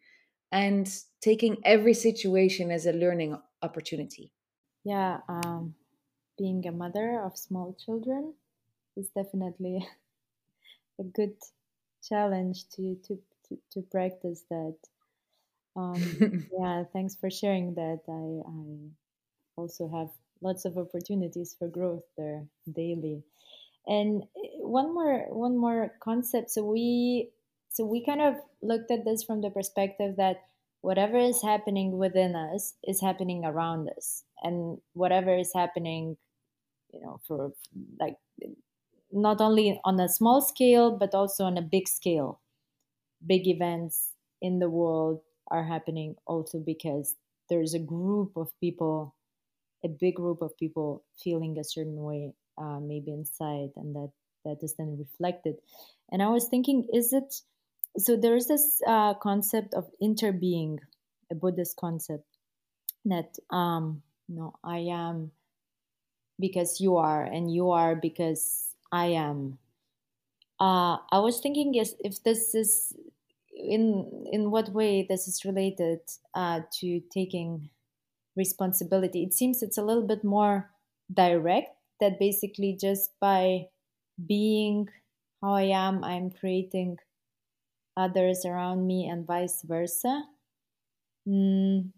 and 0.53 0.89
taking 1.21 1.57
every 1.65 1.95
situation 1.95 2.71
as 2.71 2.87
a 2.87 2.93
learning 2.93 3.41
opportunity 3.63 4.33
yeah 4.85 5.21
um, 5.29 5.75
being 6.39 6.67
a 6.67 6.73
mother 6.73 7.21
of 7.21 7.39
small 7.39 7.75
children 7.75 8.35
is 8.97 9.11
definitely 9.11 9.87
a 10.99 11.05
good 11.05 11.37
challenge 12.03 12.69
to 12.71 12.97
to 13.05 13.23
to, 13.49 13.59
to 13.71 13.83
practice 13.83 14.43
that. 14.51 14.77
Um, 15.77 16.19
yeah, 16.51 16.85
thanks 16.93 17.15
for 17.15 17.31
sharing 17.31 17.75
that. 17.75 18.03
I 18.09 18.27
I 18.51 18.91
also 19.57 19.89
have 19.89 20.11
lots 20.43 20.65
of 20.67 20.79
opportunities 20.79 21.55
for 21.55 21.69
growth 21.69 22.05
there 22.17 22.49
daily. 22.71 23.25
And 23.87 24.25
eh, 24.37 24.49
one 24.61 24.95
more 24.95 25.27
one 25.31 25.57
more 25.57 25.95
concept. 26.01 26.51
So 26.51 26.65
we 26.65 27.31
so 27.69 27.85
we 27.85 28.05
kind 28.05 28.21
of 28.23 28.37
looked 28.63 28.91
at 28.91 29.05
this 29.05 29.23
from 29.25 29.43
the 29.43 29.51
perspective 29.51 30.17
that 30.17 30.45
whatever 30.81 31.19
is 31.19 31.43
happening 31.43 31.99
within 31.99 32.35
us 32.37 32.75
is 32.85 33.01
happening 33.01 33.45
around 33.45 33.91
us, 33.97 34.25
and 34.43 34.81
whatever 34.95 35.37
is 35.37 35.53
happening, 35.55 36.17
you 36.93 37.01
know, 37.01 37.21
for 37.27 37.53
like 38.01 38.17
not 39.13 39.41
only 39.41 39.81
on 39.85 40.01
a 40.01 40.09
small 40.09 40.41
scale 40.41 40.91
but 40.97 41.15
also 41.15 41.45
on 41.45 41.57
a 41.57 41.63
big 41.63 41.89
scale 41.89 42.41
big 43.27 43.47
events 43.47 44.13
in 44.41 44.59
the 44.59 44.71
world 44.71 45.21
are 45.49 45.65
happening 45.65 46.17
also 46.27 46.59
because 46.59 47.17
there's 47.49 47.75
a 47.75 47.79
group 47.79 48.37
of 48.37 48.51
people 48.61 49.15
a 49.85 49.89
big 49.89 50.17
group 50.17 50.43
of 50.43 50.57
people 50.59 51.05
feeling 51.17 51.59
a 51.59 51.65
certain 51.65 52.03
way 52.03 52.35
uh, 52.59 52.81
maybe 52.81 53.13
inside 53.13 53.71
and 53.77 53.95
that 53.95 54.11
that 54.45 54.59
is 54.63 54.75
then 54.75 54.97
reflected 54.99 55.57
and 56.11 56.23
i 56.23 56.29
was 56.29 56.49
thinking 56.49 56.87
is 56.93 57.13
it 57.13 57.35
so 57.99 58.17
there 58.17 58.37
is 58.37 58.47
this 58.49 58.81
uh, 58.87 59.15
concept 59.15 59.75
of 59.75 59.91
interbeing 60.03 60.79
a 61.31 61.35
buddhist 61.35 61.77
concept 61.77 62.25
that 63.05 63.37
um 63.51 64.03
no 64.29 64.55
i 64.63 64.79
am 64.79 65.31
because 66.39 66.81
you 66.81 66.97
are 66.97 67.25
and 67.25 67.53
you 67.53 67.71
are 67.71 67.97
because 67.97 68.75
i 68.93 69.07
am 69.07 69.59
uh, 70.59 70.97
I 71.13 71.19
was 71.19 71.41
thinking 71.41 71.75
if, 71.75 71.91
if 72.01 72.23
this 72.23 72.55
is 72.55 72.95
in 73.55 74.27
in 74.33 74.51
what 74.51 74.71
way 74.71 75.07
this 75.09 75.29
is 75.29 75.45
related 75.45 76.01
uh, 76.35 76.61
to 76.81 77.01
taking 77.13 77.71
responsibility. 78.37 79.23
It 79.23 79.33
seems 79.33 79.63
it's 79.63 79.79
a 79.79 79.83
little 79.83 80.07
bit 80.07 80.25
more 80.25 80.71
direct. 81.13 81.76
That 82.01 82.19
basically 82.19 82.77
just 82.79 83.11
by 83.21 83.69
being 84.27 84.89
how 85.43 85.55
I 85.55 85.63
am, 85.63 86.05
I'm 86.05 86.31
creating 86.31 86.99
others 87.97 88.45
around 88.45 88.87
me, 88.87 89.09
and 89.09 89.27
vice 89.27 89.63
versa. 89.63 90.25
Mm, 91.27 91.91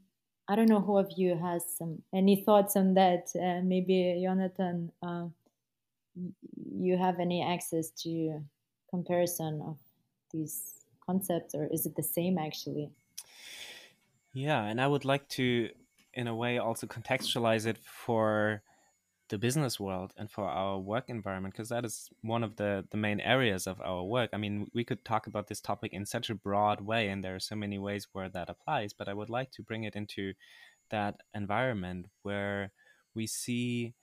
I 0.48 0.56
don't 0.56 0.68
know 0.68 0.80
who 0.80 0.98
of 0.98 1.10
you 1.16 1.36
has 1.36 1.64
some 1.76 2.02
any 2.14 2.44
thoughts 2.44 2.76
on 2.76 2.94
that. 2.94 3.28
Uh, 3.34 3.60
maybe 3.64 4.20
Jonathan. 4.22 4.92
Uh, 5.02 5.26
you 6.80 6.96
have 6.96 7.20
any 7.20 7.42
access 7.42 7.90
to 7.90 8.42
comparison 8.90 9.62
of 9.66 9.78
these 10.32 10.74
concepts 11.04 11.54
or 11.54 11.66
is 11.72 11.86
it 11.86 11.96
the 11.96 12.02
same 12.02 12.38
actually 12.38 12.90
yeah 14.32 14.64
and 14.64 14.80
i 14.80 14.86
would 14.86 15.04
like 15.04 15.26
to 15.28 15.68
in 16.14 16.26
a 16.26 16.34
way 16.34 16.58
also 16.58 16.86
contextualize 16.86 17.66
it 17.66 17.78
for 17.78 18.62
the 19.28 19.38
business 19.38 19.78
world 19.78 20.12
and 20.16 20.30
for 20.30 20.44
our 20.44 20.78
work 20.78 21.04
environment 21.08 21.54
because 21.54 21.68
that 21.68 21.84
is 21.84 22.08
one 22.22 22.42
of 22.42 22.56
the 22.56 22.84
the 22.90 22.96
main 22.96 23.20
areas 23.20 23.66
of 23.66 23.80
our 23.80 24.02
work. 24.04 24.30
I 24.32 24.38
mean 24.38 24.68
we 24.74 24.84
could 24.84 25.04
talk 25.04 25.26
about 25.26 25.48
this 25.48 25.60
topic 25.60 25.92
in 25.92 26.06
such 26.06 26.30
a 26.30 26.34
broad 26.34 26.80
way 26.80 27.08
and 27.08 27.22
there 27.22 27.34
are 27.34 27.40
so 27.40 27.54
many 27.54 27.78
ways 27.78 28.08
where 28.12 28.28
that 28.30 28.48
applies 28.48 28.92
but 28.92 29.08
i 29.08 29.14
would 29.14 29.30
like 29.30 29.50
to 29.52 29.62
bring 29.62 29.84
it 29.84 29.96
into 29.96 30.32
that 30.90 31.16
environment 31.34 32.06
where 32.22 32.72
we 33.14 33.26
see 33.26 33.94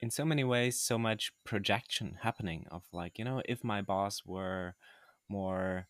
in 0.00 0.10
so 0.10 0.24
many 0.24 0.44
ways 0.44 0.80
so 0.80 0.98
much 0.98 1.32
projection 1.44 2.18
happening 2.22 2.66
of 2.70 2.82
like 2.92 3.18
you 3.18 3.24
know 3.24 3.42
if 3.46 3.62
my 3.62 3.82
boss 3.82 4.22
were 4.24 4.74
more 5.28 5.86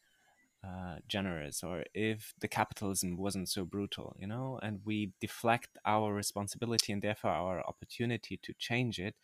uh, 0.65 0.97
generous 1.09 1.63
or 1.63 1.85
if 1.95 2.33
the 2.41 2.49
capitalism 2.49 3.17
wasn't 3.17 3.49
so 3.49 3.65
brutal 3.65 4.17
you 4.19 4.27
know 4.27 4.59
and 4.63 4.81
we 4.85 5.13
deflect 5.21 5.77
our 5.85 6.15
responsibility 6.15 6.93
and 6.93 7.03
therefore 7.03 7.31
our 7.31 7.61
opportunity 7.67 8.39
to 8.43 8.55
change 8.59 8.99
it 8.99 9.15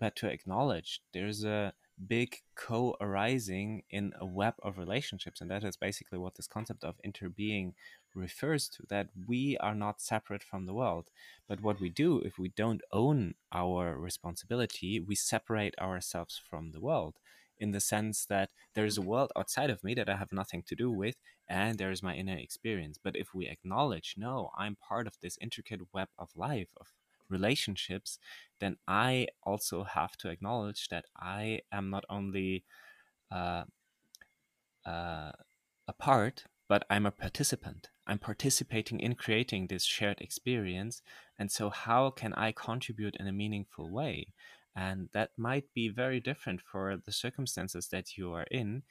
but 0.00 0.16
to 0.16 0.26
acknowledge 0.28 1.00
there's 1.12 1.44
a 1.44 1.72
big 2.06 2.42
co 2.54 2.96
arising 3.00 3.82
in 3.90 4.12
a 4.20 4.26
web 4.26 4.54
of 4.62 4.78
relationships. 4.78 5.40
And 5.40 5.50
that 5.50 5.64
is 5.64 5.76
basically 5.76 6.18
what 6.18 6.36
this 6.36 6.46
concept 6.46 6.84
of 6.84 7.00
interbeing 7.04 7.74
refers 8.14 8.68
to 8.70 8.84
that 8.88 9.08
we 9.26 9.56
are 9.58 9.74
not 9.74 10.00
separate 10.00 10.42
from 10.42 10.66
the 10.66 10.74
world. 10.74 11.10
But 11.48 11.62
what 11.62 11.80
we 11.80 11.88
do, 11.88 12.20
if 12.20 12.38
we 12.38 12.48
don't 12.50 12.82
own 12.92 13.34
our 13.52 13.96
responsibility, 13.96 15.00
we 15.00 15.14
separate 15.14 15.78
ourselves 15.78 16.40
from 16.48 16.72
the 16.72 16.80
world 16.80 17.14
in 17.60 17.72
the 17.72 17.80
sense 17.80 18.26
that 18.26 18.50
there 18.74 18.84
is 18.84 18.98
a 18.98 19.02
world 19.02 19.32
outside 19.36 19.70
of 19.70 19.82
me 19.82 19.94
that 19.94 20.08
I 20.08 20.16
have 20.16 20.32
nothing 20.32 20.62
to 20.66 20.74
do 20.74 20.90
with, 20.90 21.16
and 21.48 21.78
there 21.78 21.90
is 21.90 22.02
my 22.02 22.14
inner 22.14 22.36
experience. 22.36 22.98
But 23.02 23.16
if 23.16 23.34
we 23.34 23.46
acknowledge, 23.46 24.14
no, 24.16 24.50
I'm 24.56 24.76
part 24.76 25.06
of 25.06 25.18
this 25.20 25.38
intricate 25.40 25.80
web 25.92 26.08
of 26.18 26.30
life, 26.36 26.70
of 26.80 26.88
relationships, 27.28 28.18
then 28.60 28.76
I 28.86 29.28
also 29.42 29.84
have 29.84 30.16
to 30.18 30.30
acknowledge 30.30 30.88
that 30.88 31.04
I 31.16 31.60
am 31.72 31.90
not 31.90 32.04
only 32.08 32.64
uh, 33.30 33.64
uh, 34.86 35.32
a 35.86 35.92
part, 35.98 36.44
but 36.68 36.84
I'm 36.90 37.06
a 37.06 37.10
participant. 37.10 37.88
I'm 38.06 38.18
participating 38.18 39.00
in 39.00 39.14
creating 39.14 39.66
this 39.66 39.84
shared 39.84 40.20
experience. 40.20 41.02
And 41.38 41.50
so, 41.50 41.70
how 41.70 42.10
can 42.10 42.32
I 42.34 42.52
contribute 42.52 43.16
in 43.16 43.26
a 43.26 43.32
meaningful 43.32 43.90
way? 43.90 44.32
And 44.78 45.08
that 45.12 45.30
might 45.36 45.66
be 45.74 45.88
very 45.88 46.20
different 46.20 46.60
for 46.60 46.96
the 47.04 47.10
circumstances 47.10 47.88
that 47.88 48.16
you 48.16 48.32
are 48.32 48.46
in. 48.50 48.84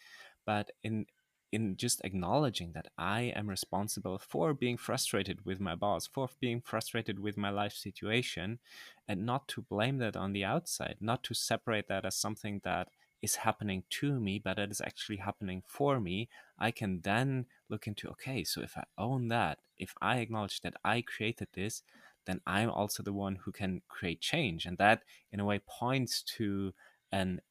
But 0.45 0.71
in 0.83 1.05
in 1.49 1.77
just 1.77 2.01
acknowledging 2.03 2.73
that 2.73 2.89
I 2.97 3.21
am 3.33 3.47
responsible 3.49 4.17
for 4.19 4.53
being 4.53 4.75
frustrated 4.75 5.45
with 5.45 5.61
my 5.61 5.75
boss, 5.75 6.05
for 6.05 6.27
being 6.41 6.59
frustrated 6.59 7.19
with 7.19 7.37
my 7.37 7.49
life 7.49 7.71
situation, 7.71 8.59
and 9.07 9.25
not 9.25 9.47
to 9.49 9.61
blame 9.61 9.97
that 9.99 10.17
on 10.17 10.33
the 10.33 10.43
outside, 10.43 10.97
not 10.99 11.23
to 11.23 11.33
separate 11.33 11.87
that 11.87 12.03
as 12.05 12.15
something 12.17 12.59
that 12.65 12.89
is 13.21 13.37
happening 13.37 13.83
to 13.89 14.19
me, 14.19 14.39
but 14.39 14.57
that 14.57 14.71
is 14.71 14.81
actually 14.81 15.17
happening 15.17 15.63
for 15.65 16.01
me, 16.01 16.27
I 16.59 16.71
can 16.71 16.99
then 17.01 17.45
look 17.69 17.87
into 17.87 18.09
okay, 18.09 18.43
so 18.43 18.61
if 18.61 18.77
I 18.77 18.83
own 18.97 19.29
that, 19.29 19.59
if 19.77 19.93
I 20.01 20.17
acknowledge 20.17 20.59
that 20.61 20.75
I 20.83 21.01
created 21.01 21.47
this, 21.53 21.81
then 22.27 22.41
I'm 22.45 22.69
also 22.69 23.03
the 23.03 23.13
one 23.13 23.37
who 23.37 23.51
can 23.51 23.81
create 23.87 24.21
change. 24.21 24.65
And 24.67 24.77
that, 24.77 25.03
in 25.31 25.39
a 25.39 25.45
way, 25.45 25.59
points 25.67 26.21
to 26.37 26.73
an 27.11 27.41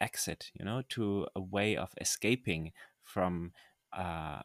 exit, 0.00 0.50
you 0.54 0.64
know, 0.64 0.82
to 0.90 1.26
a 1.34 1.40
way 1.40 1.76
of 1.76 1.92
escaping 2.00 2.72
from 3.02 3.52
uh, 3.92 4.42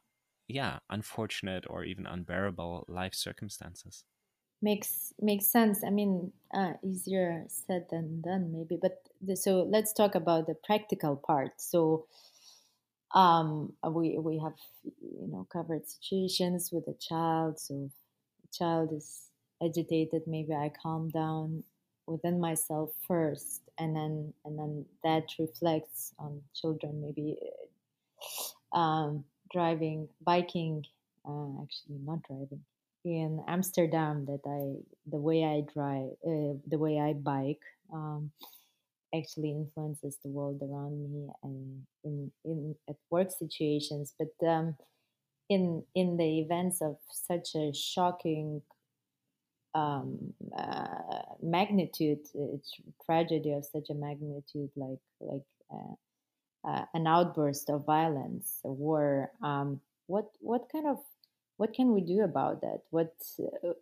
yeah 0.47 0.79
unfortunate 0.89 1.65
or 1.69 1.83
even 1.83 2.05
unbearable 2.05 2.85
life 2.89 3.13
circumstances 3.15 4.05
makes 4.61 5.13
makes 5.19 5.47
sense 5.47 5.83
i 5.83 5.89
mean 5.89 6.31
uh, 6.53 6.73
easier 6.83 7.43
said 7.47 7.87
than 7.89 8.21
done 8.21 8.51
maybe 8.51 8.77
but 8.79 9.09
the, 9.21 9.35
so 9.35 9.63
let's 9.63 9.91
talk 9.93 10.13
about 10.15 10.45
the 10.47 10.53
practical 10.55 11.15
part 11.15 11.59
so 11.59 12.05
um 13.13 13.73
we 13.91 14.17
we 14.17 14.39
have 14.39 14.55
you 15.01 15.27
know 15.27 15.45
covered 15.51 15.87
situations 15.87 16.71
with 16.71 16.87
a 16.87 16.93
child 16.93 17.59
so 17.59 17.89
a 18.43 18.47
child 18.51 18.93
is 18.93 19.30
agitated 19.63 20.21
maybe 20.27 20.53
i 20.53 20.71
calm 20.81 21.09
down 21.09 21.63
within 22.07 22.39
myself 22.39 22.89
first 23.07 23.61
and 23.77 23.95
then 23.95 24.33
and 24.45 24.57
then 24.57 24.85
that 25.03 25.23
reflects 25.39 26.13
on 26.19 26.41
children 26.53 27.01
maybe 27.01 27.37
um, 28.73 29.23
driving, 29.51 30.07
biking, 30.25 30.85
uh, 31.27 31.61
actually 31.61 31.99
not 32.03 32.23
driving 32.23 32.61
in 33.03 33.43
Amsterdam. 33.47 34.25
That 34.25 34.41
I 34.45 34.81
the 35.09 35.19
way 35.19 35.43
I 35.43 35.63
drive, 35.73 36.11
uh, 36.25 36.57
the 36.67 36.77
way 36.77 36.99
I 36.99 37.13
bike, 37.13 37.61
um, 37.93 38.31
actually 39.13 39.51
influences 39.51 40.17
the 40.23 40.29
world 40.29 40.61
around 40.61 41.03
me 41.03 41.27
and 41.43 41.83
in 42.03 42.31
in 42.45 42.75
at 42.89 42.95
work 43.09 43.31
situations. 43.31 44.13
But 44.17 44.47
um, 44.47 44.75
in 45.49 45.83
in 45.95 46.17
the 46.17 46.39
events 46.39 46.81
of 46.81 46.97
such 47.09 47.55
a 47.55 47.73
shocking 47.73 48.61
um, 49.73 50.33
uh, 50.57 51.21
magnitude, 51.41 52.19
it's 52.33 52.75
tragedy 53.05 53.53
of 53.53 53.65
such 53.65 53.89
a 53.89 53.93
magnitude, 53.93 54.69
like 54.75 54.99
like 55.19 55.45
uh, 55.71 56.67
uh, 56.67 56.85
an 56.93 57.07
outburst 57.07 57.69
of 57.69 57.85
violence, 57.85 58.59
a 58.65 58.71
war. 58.71 59.31
Um, 59.43 59.79
what 60.07 60.31
what 60.39 60.67
kind 60.71 60.87
of 60.87 60.99
what 61.57 61.73
can 61.73 61.93
we 61.93 62.01
do 62.01 62.23
about 62.23 62.61
that? 62.61 62.81
What 62.89 63.13
uh, 63.39 63.73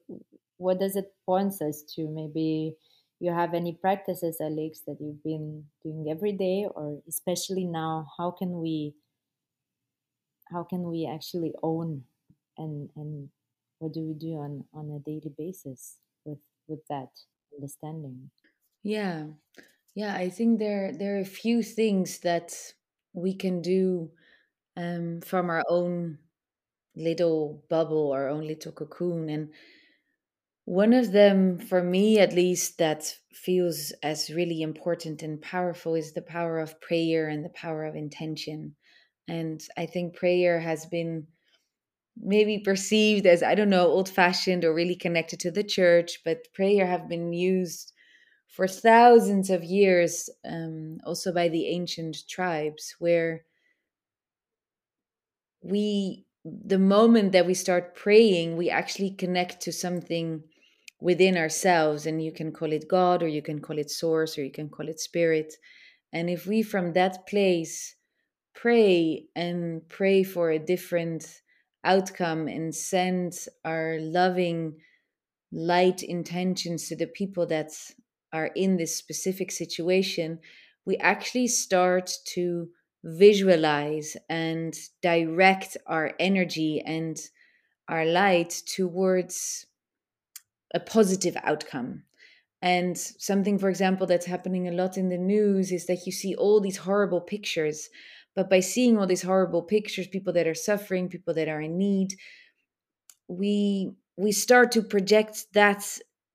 what 0.58 0.80
does 0.80 0.96
it 0.96 1.14
point 1.26 1.62
us 1.62 1.84
to? 1.96 2.08
Maybe 2.08 2.76
you 3.20 3.32
have 3.32 3.54
any 3.54 3.74
practices, 3.74 4.38
Alixe, 4.42 4.84
that 4.86 4.98
you've 5.02 5.24
been 5.24 5.66
doing 5.84 6.08
every 6.10 6.32
day, 6.32 6.68
or 6.74 7.02
especially 7.08 7.66
now? 7.66 8.08
How 8.18 8.32
can 8.32 8.60
we 8.62 8.94
how 10.52 10.64
can 10.64 10.84
we 10.84 11.06
actually 11.06 11.54
own 11.64 12.04
and 12.58 12.90
and 12.96 13.30
what 13.80 13.94
do 13.94 14.02
we 14.02 14.14
do 14.14 14.36
on 14.38 14.66
on 14.74 14.92
a 14.92 15.00
daily 15.00 15.34
basis 15.38 15.98
with 16.26 16.40
with 16.68 16.80
that 16.90 17.10
understanding? 17.56 18.32
Yeah, 18.84 19.28
yeah, 19.96 20.16
I 20.16 20.30
think 20.30 20.60
there 20.60 20.92
there 20.92 21.18
are 21.18 21.22
a 21.22 21.26
few 21.26 21.64
things 21.64 22.20
that 22.20 22.54
we 23.14 23.34
can 23.36 23.62
do 23.62 24.12
um, 24.78 25.22
from 25.22 25.50
our 25.50 25.64
own 25.70 26.20
little 26.96 27.64
bubble, 27.70 28.12
our 28.14 28.30
own 28.30 28.48
little 28.48 28.72
cocoon, 28.72 29.30
and 29.30 29.54
one 30.66 30.94
of 30.94 31.12
them, 31.12 31.58
for 31.58 31.82
me 31.82 32.20
at 32.20 32.34
least, 32.34 32.78
that 32.78 33.18
feels 33.34 33.92
as 34.04 34.30
really 34.30 34.62
important 34.62 35.24
and 35.24 35.42
powerful 35.42 35.96
is 35.96 36.14
the 36.14 36.22
power 36.22 36.60
of 36.60 36.80
prayer 36.80 37.28
and 37.28 37.44
the 37.44 37.50
power 37.50 37.86
of 37.86 37.96
intention. 37.96 38.76
And 39.28 39.62
I 39.78 39.88
think 39.88 40.16
prayer 40.16 40.60
has 40.60 40.86
been 40.86 41.28
maybe 42.22 42.60
perceived 42.60 43.26
as, 43.26 43.42
I 43.42 43.56
don't 43.56 43.70
know, 43.70 43.88
old 43.88 44.10
fashioned 44.10 44.66
or 44.66 44.74
really 44.74 44.96
connected 44.96 45.40
to 45.42 45.52
the 45.52 45.64
church, 45.64 46.20
but 46.26 46.54
prayer 46.54 46.86
have 46.86 47.08
been 47.08 47.34
used 47.34 47.94
for 48.48 48.68
thousands 48.68 49.50
of 49.50 49.64
years, 49.64 50.30
um, 50.44 50.98
also 51.06 51.34
by 51.34 51.50
the 51.50 51.68
ancient 51.68 52.18
tribes, 52.28 52.96
where 53.00 53.46
we, 55.62 56.26
the 56.44 56.80
moment 56.80 57.32
that 57.32 57.46
we 57.46 57.54
start 57.54 57.96
praying, 57.96 58.58
we 58.58 58.70
actually 58.70 59.12
connect 59.12 59.62
to 59.62 59.72
something 59.72 60.44
within 61.00 61.38
ourselves, 61.38 62.06
and 62.06 62.24
you 62.24 62.32
can 62.32 62.52
call 62.52 62.74
it 62.74 62.90
God, 62.90 63.24
or 63.24 63.28
you 63.28 63.42
can 63.42 63.60
call 63.62 63.78
it 63.78 63.92
Source, 63.92 64.38
or 64.38 64.44
you 64.44 64.52
can 64.52 64.68
call 64.68 64.90
it 64.90 65.00
Spirit. 65.00 65.54
And 66.12 66.30
if 66.30 66.48
we, 66.48 66.64
from 66.64 66.94
that 66.94 67.28
place, 67.28 67.96
pray 68.56 69.26
and 69.36 69.88
pray 69.88 70.24
for 70.24 70.50
a 70.50 70.60
different 70.60 71.42
outcome 71.84 72.48
and 72.48 72.74
send 72.74 73.34
our 73.64 73.98
loving 74.00 74.76
light 75.52 76.04
intentions 76.04 76.88
to 76.88 76.96
the 76.96 77.08
people 77.08 77.46
that 77.48 77.72
are 78.32 78.52
in 78.56 78.78
this 78.78 78.96
specific 78.96 79.52
situation, 79.52 80.40
we 80.86 80.98
actually 80.98 81.48
start 81.48 82.12
to 82.34 82.70
visualize 83.04 84.18
and 84.30 84.76
direct 85.02 85.78
our 85.88 86.14
energy 86.20 86.82
and 86.86 87.18
our 87.88 88.06
light 88.06 88.62
towards 88.68 89.66
a 90.74 90.80
positive 90.80 91.36
outcome. 91.44 92.04
And 92.62 92.98
something, 92.98 93.58
for 93.58 93.70
example, 93.70 94.06
that's 94.06 94.26
happening 94.26 94.68
a 94.68 94.72
lot 94.72 94.98
in 94.98 95.10
the 95.10 95.18
news 95.18 95.72
is 95.72 95.86
that 95.88 96.06
you 96.06 96.12
see 96.12 96.36
all 96.36 96.60
these 96.60 96.78
horrible 96.78 97.22
pictures. 97.22 97.90
But 98.40 98.50
by 98.50 98.62
seeing 98.62 98.98
all 98.98 99.06
these 99.06 99.24
horrible 99.24 99.64
pictures, 99.64 100.08
people 100.08 100.32
that 100.32 100.48
are 100.48 100.56
suffering, 100.56 101.10
people 101.10 101.34
that 101.34 101.50
are 101.50 101.60
in 101.60 101.78
need, 101.78 102.16
we 103.28 103.92
we 104.16 104.32
start 104.32 104.72
to 104.72 104.82
project 104.82 105.48
that 105.54 105.84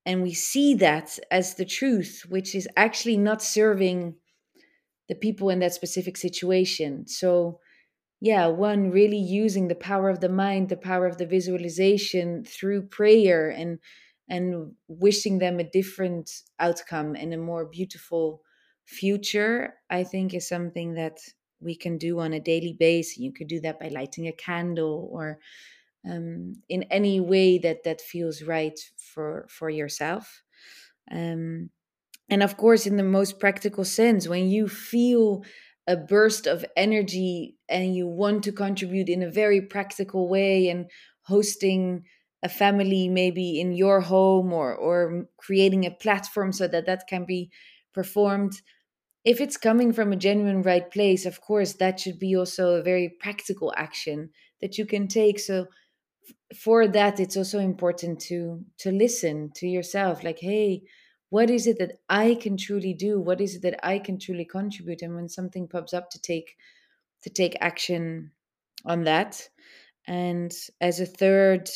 and 0.05 0.23
we 0.23 0.35
see 0.35 0.75
that 0.75 1.19
as 1.31 1.55
the 1.55 1.65
truth 1.65 2.27
which 2.29 2.55
is 2.55 2.69
actually 2.77 3.17
not 3.17 3.41
serving 3.41 4.17
the 5.09 5.15
people 5.15 5.49
in 5.49 5.61
that 5.61 5.73
specific 5.73 6.19
situation. 6.19 7.07
So 7.07 7.61
yeah 8.21 8.49
one 8.49 8.91
really 8.91 9.25
using 9.45 9.69
the 9.69 9.83
power 9.91 10.11
of 10.11 10.21
the 10.21 10.29
mind 10.29 10.69
the 10.69 10.77
power 10.77 11.07
of 11.07 11.17
the 11.17 11.27
visualization 11.27 12.45
through 12.45 12.83
prayer 12.83 13.49
and 13.49 13.79
and 14.29 14.73
wishing 14.89 15.39
them 15.39 15.59
a 15.59 15.71
different 15.79 16.31
outcome 16.59 17.15
and 17.15 17.33
a 17.33 17.39
more 17.39 17.65
beautiful 17.65 18.43
future 18.85 19.75
i 19.89 20.05
think 20.05 20.35
is 20.35 20.47
something 20.47 20.95
that 20.95 21.17
we 21.65 21.75
can 21.75 21.99
do 21.99 22.21
on 22.21 22.33
a 22.33 22.41
daily 22.41 22.77
basis 22.79 23.19
you 23.19 23.33
could 23.33 23.49
do 23.49 23.61
that 23.61 23.81
by 23.81 23.89
lighting 23.89 24.29
a 24.29 24.33
candle 24.33 25.09
or 25.11 25.39
um, 26.09 26.55
in 26.69 26.83
any 26.85 27.21
way 27.21 27.59
that 27.59 27.85
that 27.85 28.01
feels 28.01 28.43
right 28.43 28.79
for 28.97 29.47
for 29.49 29.71
yourself. 29.71 30.43
Um, 31.11 31.71
and 32.29 32.43
of 32.43 32.57
course 32.57 32.87
in 32.87 32.97
the 32.97 33.03
most 33.03 33.39
practical 33.39 33.85
sense 33.85 34.27
when 34.27 34.49
you 34.49 34.69
feel 34.69 35.45
a 35.87 35.97
burst 35.97 36.47
of 36.47 36.65
energy 36.77 37.57
and 37.69 37.95
you 37.95 38.07
want 38.07 38.43
to 38.45 38.53
contribute 38.53 39.11
in 39.11 39.23
a 39.23 39.31
very 39.31 39.61
practical 39.61 40.29
way 40.29 40.69
and 40.69 40.91
hosting 41.23 42.05
a 42.43 42.49
family 42.49 43.09
maybe 43.09 43.61
in 43.61 43.73
your 43.73 44.01
home 44.01 44.53
or 44.53 44.75
or 44.75 45.27
creating 45.37 45.85
a 45.85 45.91
platform 45.91 46.53
so 46.53 46.67
that 46.67 46.87
that 46.87 47.07
can 47.07 47.25
be 47.27 47.51
performed 47.93 48.63
if 49.25 49.41
it's 49.41 49.57
coming 49.57 49.93
from 49.93 50.13
a 50.13 50.17
genuine 50.17 50.63
right 50.63 50.91
place 50.91 51.27
of 51.27 51.41
course 51.41 51.75
that 51.75 52.01
should 52.01 52.19
be 52.19 52.37
also 52.37 52.75
a 52.77 52.83
very 52.83 53.09
practical 53.09 53.73
action 53.77 54.31
that 54.61 54.79
you 54.79 54.87
can 54.87 55.09
take. 55.09 55.39
So 55.39 55.67
for 56.57 56.87
that 56.89 57.21
it's 57.21 57.37
also 57.37 57.59
important 57.59 58.21
to 58.21 58.65
to 58.79 58.91
listen 58.93 59.51
to 59.55 59.67
yourself 59.67 60.23
like 60.25 60.39
hey 60.39 60.83
what 61.31 61.51
is 61.51 61.67
it 61.67 61.79
that 61.79 61.99
i 62.09 62.35
can 62.37 62.57
truly 62.57 62.95
do? 62.95 63.21
What 63.21 63.41
is 63.41 63.57
it 63.57 63.63
that 63.63 63.81
i 63.87 63.99
can 63.99 64.19
truly 64.19 64.45
contribute? 64.45 65.03
And 65.03 65.15
when 65.17 65.29
something 65.29 65.69
pops 65.69 65.93
up 65.95 66.11
to 66.11 66.21
take 66.21 66.57
to 67.23 67.31
take 67.31 67.57
action 67.61 68.33
on 68.85 69.05
that. 69.05 69.49
And 70.07 70.53
as 70.81 71.01
a 71.01 71.07
third 71.07 71.71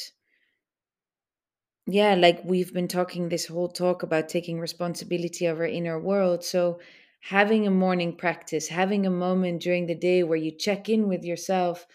yeah 1.86 2.14
like 2.14 2.40
we've 2.44 2.72
been 2.72 2.88
talking 2.88 3.28
this 3.28 3.46
whole 3.46 3.68
talk 3.68 4.02
about 4.02 4.28
taking 4.28 4.60
responsibility 4.60 5.46
of 5.46 5.58
our 5.58 5.66
inner 5.66 5.98
world. 5.98 6.44
So 6.44 6.80
having 7.20 7.66
a 7.66 7.70
morning 7.70 8.16
practice 8.16 8.68
having 8.68 9.06
a 9.06 9.10
moment 9.10 9.60
during 9.60 9.86
the 9.86 9.94
day 9.94 10.22
where 10.22 10.38
you 10.38 10.50
check 10.56 10.88
in 10.88 11.08
with 11.08 11.24
yourself 11.24 11.86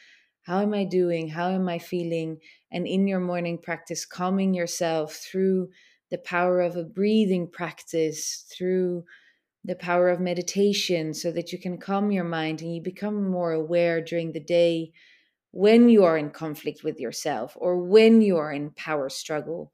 how 0.43 0.61
am 0.61 0.73
I 0.73 0.83
doing? 0.83 1.29
How 1.29 1.51
am 1.51 1.69
I 1.69 1.79
feeling? 1.79 2.39
And 2.69 2.85
in 2.85 3.07
your 3.07 3.21
morning 3.21 3.57
practice, 3.57 4.05
calming 4.05 4.53
yourself 4.53 5.15
through 5.15 5.69
the 6.11 6.17
power 6.17 6.59
of 6.59 6.75
a 6.75 6.83
breathing 6.83 7.49
practice, 7.49 8.45
through 8.53 9.05
the 9.63 9.75
power 9.75 10.09
of 10.09 10.19
meditation, 10.19 11.13
so 11.13 11.31
that 11.31 11.53
you 11.53 11.59
can 11.59 11.77
calm 11.77 12.11
your 12.11 12.25
mind 12.25 12.61
and 12.61 12.75
you 12.75 12.81
become 12.81 13.29
more 13.29 13.53
aware 13.53 14.01
during 14.01 14.33
the 14.33 14.41
day 14.41 14.91
when 15.51 15.87
you 15.87 16.03
are 16.03 16.17
in 16.17 16.29
conflict 16.29 16.83
with 16.83 16.99
yourself 16.99 17.55
or 17.55 17.77
when 17.77 18.21
you 18.21 18.35
are 18.35 18.51
in 18.51 18.71
power 18.71 19.07
struggle. 19.07 19.71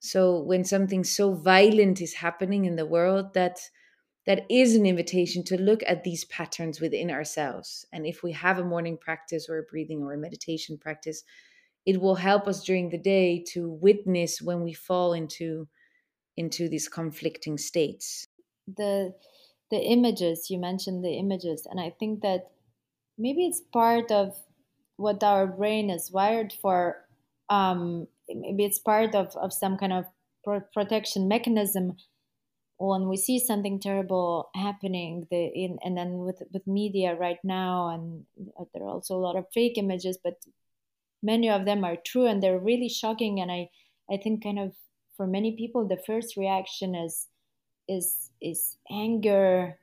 So, 0.00 0.42
when 0.42 0.64
something 0.64 1.02
so 1.02 1.32
violent 1.32 2.02
is 2.02 2.12
happening 2.12 2.66
in 2.66 2.76
the 2.76 2.86
world, 2.86 3.32
that 3.32 3.58
that 4.30 4.46
is 4.48 4.76
an 4.76 4.86
invitation 4.86 5.42
to 5.42 5.60
look 5.60 5.82
at 5.88 6.04
these 6.04 6.24
patterns 6.26 6.80
within 6.80 7.10
ourselves. 7.10 7.84
And 7.92 8.06
if 8.06 8.22
we 8.22 8.30
have 8.30 8.60
a 8.60 8.64
morning 8.64 8.96
practice 8.96 9.48
or 9.48 9.58
a 9.58 9.64
breathing 9.64 10.04
or 10.04 10.12
a 10.12 10.18
meditation 10.18 10.78
practice, 10.78 11.24
it 11.84 12.00
will 12.00 12.14
help 12.14 12.46
us 12.46 12.62
during 12.62 12.90
the 12.90 12.96
day 13.16 13.42
to 13.48 13.68
witness 13.68 14.40
when 14.40 14.62
we 14.62 14.72
fall 14.72 15.14
into 15.14 15.66
into 16.36 16.68
these 16.68 16.86
conflicting 16.88 17.58
states. 17.58 18.24
The 18.76 19.14
the 19.72 19.82
images 19.82 20.48
you 20.48 20.60
mentioned 20.60 21.04
the 21.04 21.18
images 21.18 21.66
and 21.68 21.80
I 21.80 21.92
think 21.98 22.20
that 22.20 22.52
maybe 23.18 23.46
it's 23.46 23.62
part 23.72 24.12
of 24.12 24.38
what 24.96 25.24
our 25.24 25.48
brain 25.48 25.90
is 25.90 26.12
wired 26.12 26.52
for 26.52 27.04
um, 27.48 28.06
maybe 28.28 28.64
it's 28.64 28.78
part 28.78 29.16
of, 29.16 29.34
of 29.34 29.52
some 29.52 29.76
kind 29.76 29.92
of 29.92 30.04
pro- 30.44 30.68
protection 30.72 31.26
mechanism 31.26 31.96
when 32.88 33.08
we 33.08 33.16
see 33.16 33.38
something 33.38 33.78
terrible 33.78 34.50
happening 34.54 35.26
the 35.30 35.46
in 35.54 35.78
and 35.84 35.96
then 35.96 36.18
with 36.18 36.42
with 36.52 36.66
media 36.66 37.14
right 37.14 37.38
now 37.44 37.88
and 37.88 38.24
uh, 38.58 38.64
there 38.72 38.82
are 38.82 38.90
also 38.90 39.14
a 39.14 39.24
lot 39.26 39.36
of 39.36 39.44
fake 39.52 39.76
images 39.76 40.18
but 40.22 40.42
many 41.22 41.50
of 41.50 41.66
them 41.66 41.84
are 41.84 41.96
true 41.96 42.26
and 42.26 42.42
they're 42.42 42.58
really 42.58 42.88
shocking 42.88 43.40
and 43.40 43.52
i 43.52 43.68
i 44.10 44.16
think 44.16 44.42
kind 44.42 44.58
of 44.58 44.72
for 45.16 45.26
many 45.26 45.56
people 45.56 45.86
the 45.86 46.00
first 46.06 46.36
reaction 46.36 46.94
is 46.94 47.28
is 47.86 48.30
is 48.40 48.76
anger 48.90 49.76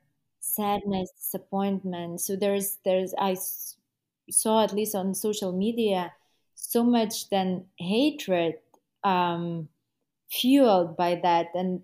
sadness 0.47 1.11
disappointment. 1.11 2.21
So 2.21 2.35
there's 2.35 2.77
there's 2.85 3.13
i 3.19 3.35
saw 4.29 4.63
at 4.63 4.73
least 4.73 4.95
on 4.95 5.13
social 5.13 5.51
media 5.51 6.13
so 6.55 6.83
much 6.83 7.29
then 7.29 7.65
hatred 7.77 8.55
um 9.03 9.69
fueled 10.29 10.97
by 10.97 11.15
that 11.23 11.47
and 11.53 11.81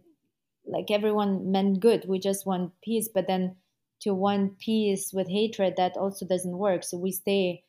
like 0.65 0.91
everyone 0.91 1.51
meant 1.51 1.79
good 1.79 2.05
we 2.07 2.19
just 2.19 2.45
want 2.45 2.73
peace 2.83 3.09
but 3.13 3.27
then 3.27 3.55
to 4.01 4.13
want 4.13 4.59
peace 4.59 5.11
with 5.13 5.29
hatred 5.29 5.75
that 5.77 5.95
also 5.95 6.25
doesn't 6.27 6.57
work. 6.57 6.83
So 6.83 6.97
we 6.97 7.11
stay 7.11 7.63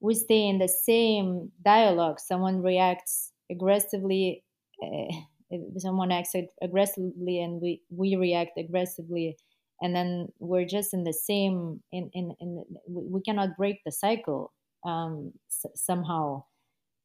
we 0.00 0.14
stay 0.14 0.48
in 0.48 0.58
the 0.58 0.68
same 0.68 1.52
dialogue. 1.64 2.20
Someone 2.20 2.62
reacts 2.62 3.32
aggressively 3.50 4.44
uh, 4.82 5.12
someone 5.78 6.10
acts 6.12 6.34
aggressively 6.62 7.40
and 7.40 7.60
we 7.60 7.82
we 7.90 8.16
react 8.16 8.58
aggressively. 8.58 9.36
And 9.80 9.96
then 9.96 10.28
we're 10.38 10.64
just 10.66 10.94
in 10.94 11.04
the 11.04 11.12
same 11.12 11.82
in 11.92 12.10
in, 12.14 12.34
in 12.40 12.64
we 12.88 13.20
cannot 13.22 13.56
break 13.56 13.80
the 13.84 13.92
cycle 13.92 14.52
um, 14.86 15.32
s- 15.50 15.66
somehow. 15.74 16.44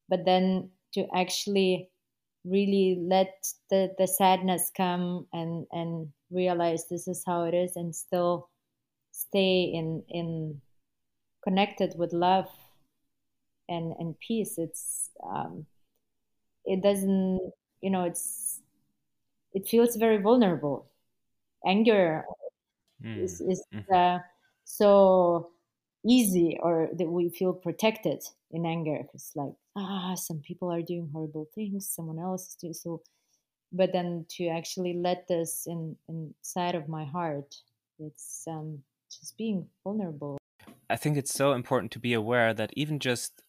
But 0.10 0.26
then 0.26 0.72
to 0.94 1.08
actually 1.16 1.92
really 2.50 2.98
let 3.02 3.48
the, 3.70 3.94
the 3.98 4.08
sadness 4.08 4.72
come 4.76 5.28
and 5.34 5.66
and 5.72 6.08
realize 6.32 6.88
this 6.88 7.08
is 7.08 7.24
how 7.26 7.44
it 7.44 7.54
is 7.54 7.76
and 7.76 7.96
still 7.96 8.50
stay 9.12 9.64
in 9.74 10.04
in 10.10 10.62
connected 11.44 11.94
with 11.98 12.14
love 12.14 12.50
and 13.70 13.94
and 14.00 14.20
peace 14.20 14.58
it's 14.58 15.10
um 15.28 15.66
it 16.66 16.82
doesn't 16.82 17.40
you 17.82 17.90
know 17.90 18.04
it's 18.04 18.62
it 19.54 19.68
feels 19.68 19.96
very 19.96 20.18
vulnerable 20.18 20.88
anger 21.66 22.26
mm. 23.04 23.24
is, 23.24 23.42
is 23.42 23.64
mm-hmm. 23.74 23.94
uh, 23.94 24.20
so 24.66 25.52
easy 26.06 26.58
or 26.62 26.90
that 26.98 27.08
we 27.08 27.30
feel 27.30 27.54
protected 27.54 28.24
in 28.52 28.66
anger 28.66 29.00
because 29.02 29.32
like 29.36 29.54
ah 29.76 30.16
some 30.16 30.40
people 30.40 30.72
are 30.72 30.82
doing 30.82 31.10
horrible 31.12 31.48
things 31.54 31.90
someone 31.90 32.20
else 32.20 32.50
is 32.50 32.56
doing 32.56 32.74
so 32.74 33.02
but 33.74 33.92
then 33.92 34.26
to 34.30 34.48
actually 34.48 34.94
let 34.94 35.28
this 35.28 35.66
in 35.68 35.96
inside 36.08 36.76
of 36.76 36.88
my 36.88 37.04
heart 37.04 37.54
it's 38.00 38.44
um 38.48 38.80
just 39.10 39.38
being 39.38 39.68
vulnerable. 39.84 40.38
I 40.90 40.96
think 40.96 41.18
it's 41.18 41.34
so 41.34 41.54
important 41.54 41.92
to 41.94 42.00
be 42.00 42.14
aware 42.14 42.54
that 42.54 42.72
even 42.76 43.00
just 43.00 43.42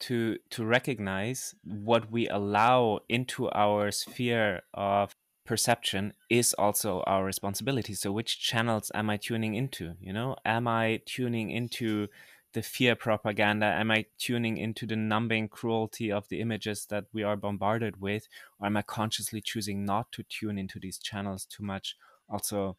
to 0.00 0.38
to 0.50 0.64
recognize 0.64 1.54
what 1.62 2.10
we 2.10 2.28
allow 2.28 3.00
into 3.08 3.50
our 3.50 3.90
sphere 3.90 4.62
of 4.72 5.12
perception 5.50 6.12
is 6.28 6.54
also 6.54 7.02
our 7.08 7.24
responsibility. 7.24 7.92
So 7.92 8.12
which 8.12 8.38
channels 8.40 8.92
am 8.94 9.10
i 9.10 9.16
tuning 9.16 9.56
into? 9.56 9.96
You 10.00 10.12
know 10.12 10.36
am 10.44 10.68
i 10.68 11.02
tuning 11.06 11.50
into 11.50 12.06
the 12.52 12.62
fear 12.62 12.94
propaganda? 12.94 13.66
Am 13.66 13.90
i 13.90 14.06
tuning 14.16 14.58
into 14.58 14.86
the 14.86 14.94
numbing 14.94 15.48
cruelty 15.48 16.12
of 16.12 16.28
the 16.28 16.40
images 16.40 16.86
that 16.90 17.06
we 17.12 17.24
are 17.24 17.34
bombarded 17.36 18.00
with? 18.00 18.28
Or 18.60 18.66
am 18.68 18.76
i 18.76 18.82
consciously 18.82 19.40
choosing 19.40 19.84
not 19.84 20.12
to 20.12 20.22
tune 20.22 20.56
into 20.56 20.78
these 20.78 20.98
channels 20.98 21.46
too 21.46 21.64
much 21.64 21.96
also 22.28 22.76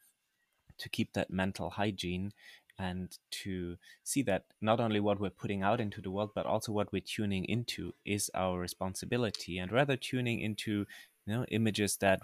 to 0.77 0.87
keep 0.87 1.11
that 1.11 1.29
mental 1.29 1.71
hygiene 1.71 2.31
and 2.79 3.17
to 3.31 3.77
see 4.05 4.21
that 4.23 4.45
not 4.61 4.79
only 4.79 5.01
what 5.01 5.19
we're 5.19 5.29
putting 5.43 5.61
out 5.61 5.81
into 5.81 5.99
the 6.01 6.09
world 6.09 6.31
but 6.33 6.45
also 6.45 6.71
what 6.71 6.93
we're 6.93 7.01
tuning 7.01 7.43
into 7.43 7.93
is 8.05 8.31
our 8.33 8.57
responsibility? 8.57 9.59
And 9.59 9.73
rather 9.73 9.97
tuning 9.97 10.39
into 10.39 10.85
you 11.25 11.33
know 11.33 11.45
images 11.49 11.97
that 11.97 12.21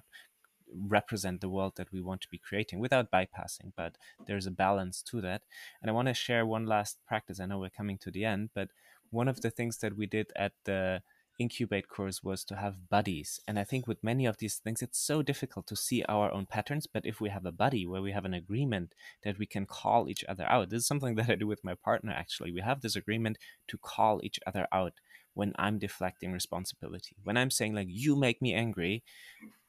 represent 0.73 1.41
the 1.41 1.49
world 1.49 1.73
that 1.75 1.91
we 1.91 2.01
want 2.01 2.21
to 2.21 2.29
be 2.29 2.37
creating 2.37 2.79
without 2.79 3.11
bypassing 3.11 3.71
but 3.75 3.97
there's 4.25 4.45
a 4.45 4.51
balance 4.51 5.01
to 5.01 5.21
that. 5.21 5.43
And 5.81 5.89
i 5.89 5.93
want 5.93 6.07
to 6.07 6.13
share 6.13 6.45
one 6.45 6.65
last 6.65 6.97
practice. 7.07 7.39
I 7.39 7.45
know 7.45 7.59
we're 7.59 7.69
coming 7.69 7.97
to 7.99 8.11
the 8.11 8.25
end 8.25 8.49
but 8.53 8.69
one 9.09 9.27
of 9.27 9.41
the 9.41 9.49
things 9.49 9.77
that 9.79 9.95
we 9.97 10.05
did 10.05 10.31
at 10.35 10.53
the 10.65 11.01
incubate 11.39 11.87
course 11.87 12.23
was 12.23 12.43
to 12.43 12.55
have 12.55 12.89
buddies. 12.89 13.39
And 13.47 13.59
i 13.59 13.63
think 13.63 13.87
with 13.87 14.03
many 14.03 14.25
of 14.25 14.37
these 14.37 14.55
things 14.55 14.81
it's 14.81 14.99
so 14.99 15.21
difficult 15.21 15.67
to 15.67 15.75
see 15.75 16.03
our 16.09 16.31
own 16.31 16.45
patterns 16.45 16.87
but 16.87 17.05
if 17.05 17.21
we 17.21 17.29
have 17.29 17.45
a 17.45 17.51
buddy 17.51 17.85
where 17.85 18.01
we 18.01 18.11
have 18.11 18.25
an 18.25 18.33
agreement 18.33 18.93
that 19.23 19.37
we 19.37 19.45
can 19.45 19.65
call 19.65 20.09
each 20.09 20.23
other 20.27 20.45
out 20.49 20.69
this 20.69 20.81
is 20.81 20.87
something 20.87 21.15
that 21.17 21.29
i 21.29 21.35
do 21.35 21.47
with 21.47 21.63
my 21.63 21.75
partner 21.75 22.11
actually. 22.11 22.51
We 22.51 22.61
have 22.61 22.81
this 22.81 22.95
agreement 22.95 23.37
to 23.67 23.77
call 23.77 24.19
each 24.23 24.39
other 24.47 24.67
out 24.71 24.93
when 25.33 25.53
i'm 25.57 25.77
deflecting 25.77 26.31
responsibility. 26.31 27.15
When 27.23 27.37
i'm 27.37 27.51
saying 27.51 27.75
like 27.75 27.87
you 27.89 28.15
make 28.15 28.41
me 28.41 28.53
angry 28.53 29.03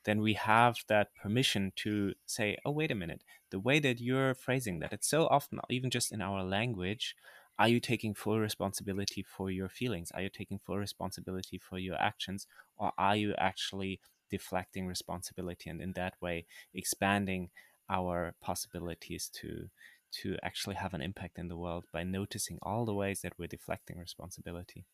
then 0.08 0.22
we 0.22 0.32
have 0.32 0.78
that 0.88 1.14
permission 1.14 1.70
to 1.76 2.14
say, 2.24 2.56
oh, 2.64 2.70
wait 2.70 2.90
a 2.90 2.94
minute, 2.94 3.22
the 3.50 3.60
way 3.60 3.78
that 3.78 4.00
you're 4.00 4.34
phrasing 4.34 4.78
that, 4.78 4.90
it's 4.90 5.06
so 5.06 5.26
often, 5.26 5.60
even 5.68 5.90
just 5.90 6.12
in 6.12 6.22
our 6.22 6.42
language, 6.42 7.14
are 7.58 7.68
you 7.68 7.78
taking 7.78 8.14
full 8.14 8.40
responsibility 8.40 9.22
for 9.22 9.50
your 9.50 9.68
feelings? 9.68 10.10
Are 10.12 10.22
you 10.22 10.30
taking 10.30 10.60
full 10.60 10.78
responsibility 10.78 11.58
for 11.58 11.78
your 11.78 12.00
actions? 12.00 12.46
Or 12.78 12.92
are 12.96 13.16
you 13.16 13.34
actually 13.36 14.00
deflecting 14.30 14.86
responsibility 14.86 15.68
and 15.68 15.82
in 15.82 15.92
that 15.92 16.14
way 16.22 16.46
expanding 16.72 17.50
our 17.90 18.34
possibilities 18.40 19.30
to 19.40 19.68
to 20.10 20.36
actually 20.42 20.76
have 20.76 20.94
an 20.94 21.02
impact 21.02 21.38
in 21.38 21.48
the 21.48 21.56
world 21.56 21.84
by 21.92 22.02
noticing 22.02 22.58
all 22.62 22.86
the 22.86 22.94
ways 22.94 23.20
that 23.20 23.38
we're 23.38 23.46
deflecting 23.46 23.98
responsibility 23.98 24.86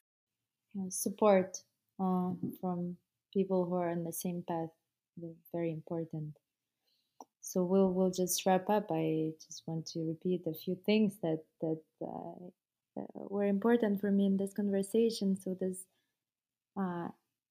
support 0.88 1.58
uh, 2.00 2.30
from 2.60 2.96
people 3.32 3.64
who 3.64 3.74
are 3.74 3.90
on 3.90 4.04
the 4.04 4.12
same 4.12 4.44
path 4.46 4.70
very 5.52 5.70
important. 5.70 6.36
So 7.40 7.62
we'll 7.62 7.92
we'll 7.92 8.10
just 8.10 8.46
wrap 8.46 8.70
up. 8.70 8.90
I 8.90 9.32
just 9.46 9.62
want 9.66 9.86
to 9.88 10.00
repeat 10.00 10.46
a 10.46 10.54
few 10.54 10.76
things 10.86 11.18
that 11.22 11.42
that 11.60 11.80
uh, 12.02 12.50
were 13.14 13.44
important 13.44 14.00
for 14.00 14.10
me 14.10 14.26
in 14.26 14.36
this 14.36 14.54
conversation. 14.54 15.36
So 15.36 15.56
this 15.60 15.84
uh, 16.76 17.08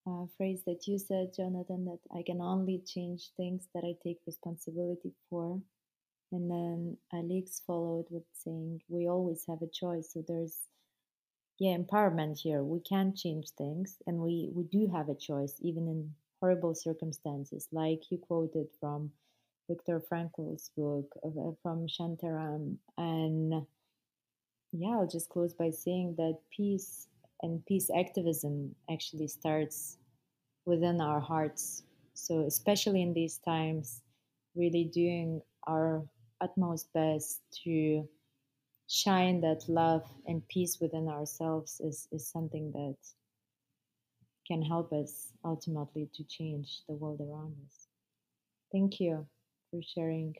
uh, 0.08 0.26
phrase 0.38 0.62
that 0.66 0.88
you 0.88 0.98
said, 0.98 1.34
Jonathan, 1.36 1.86
that 1.86 2.00
I 2.18 2.24
can 2.24 2.42
only 2.42 2.82
change 2.86 3.30
things 3.38 3.68
that 3.74 3.84
I 3.84 3.96
take 4.04 4.20
responsibility 4.26 5.14
for. 5.30 5.62
And 6.32 6.50
then 6.50 6.98
Alixe 7.14 7.62
followed 7.66 8.08
with 8.10 8.24
saying, 8.34 8.82
We 8.90 9.08
always 9.08 9.46
have 9.48 9.62
a 9.62 9.68
choice. 9.68 10.12
So 10.14 10.24
there's, 10.28 10.58
yeah, 11.60 11.78
empowerment 11.78 12.40
here. 12.40 12.64
We 12.64 12.80
can 12.82 13.16
change 13.16 13.50
things 13.58 13.98
and 14.08 14.18
we, 14.18 14.50
we 14.54 14.64
do 14.64 14.88
have 14.94 15.10
a 15.10 15.16
choice, 15.16 15.56
even 15.62 15.88
in 15.88 16.12
horrible 16.44 16.76
circumstances, 16.76 17.70
like 17.72 18.02
you 18.12 18.18
quoted 18.18 18.68
from 18.78 19.10
Viktor 19.70 20.02
Frankl's 20.10 20.72
book, 20.76 21.06
uh, 21.24 21.52
from 21.62 21.88
Shantaram. 21.88 22.76
And 22.98 23.66
yeah, 24.74 24.90
I'll 24.90 25.08
just 25.08 25.30
close 25.30 25.54
by 25.54 25.70
saying 25.70 26.16
that 26.18 26.40
peace 26.52 27.08
and 27.44 27.66
peace 27.66 27.90
activism 27.98 28.76
actually 28.92 29.30
starts 29.30 29.98
within 30.66 31.00
our 31.00 31.22
hearts. 31.22 31.84
So, 32.14 32.42
especially 32.46 33.02
in 33.02 33.14
these 33.14 33.38
times, 33.38 34.02
really 34.54 34.92
doing 34.94 35.42
our 35.66 36.04
utmost 36.42 36.92
best 36.94 37.40
to 37.64 38.06
shine 38.90 39.40
that 39.42 39.64
love 39.70 40.04
and 40.28 40.46
peace 40.50 40.80
within 40.82 41.08
ourselves 41.08 41.80
is, 41.80 42.10
is 42.12 42.28
something 42.28 42.74
that 42.74 42.98
can 44.48 44.62
help 44.62 44.92
us 44.94 45.34
ultimately 45.46 46.10
to 46.14 46.24
change 46.26 46.82
the 46.88 46.96
world 46.96 47.22
around 47.22 47.56
us. 47.66 47.88
Thank 48.72 49.00
you 49.00 49.26
for 49.70 49.82
sharing 49.82 50.36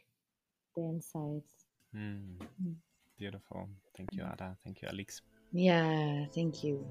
the 0.76 0.82
insights. 0.84 1.66
Mm. 1.96 2.38
Mm. 2.62 2.76
Beautiful. 3.18 3.70
Thank 3.96 4.14
you, 4.16 4.24
Ada. 4.24 4.58
Thank 4.64 4.82
you, 4.82 4.90
Alixe. 4.90 5.22
Yeah, 5.52 6.26
thank 6.34 6.64
you. 6.64 6.86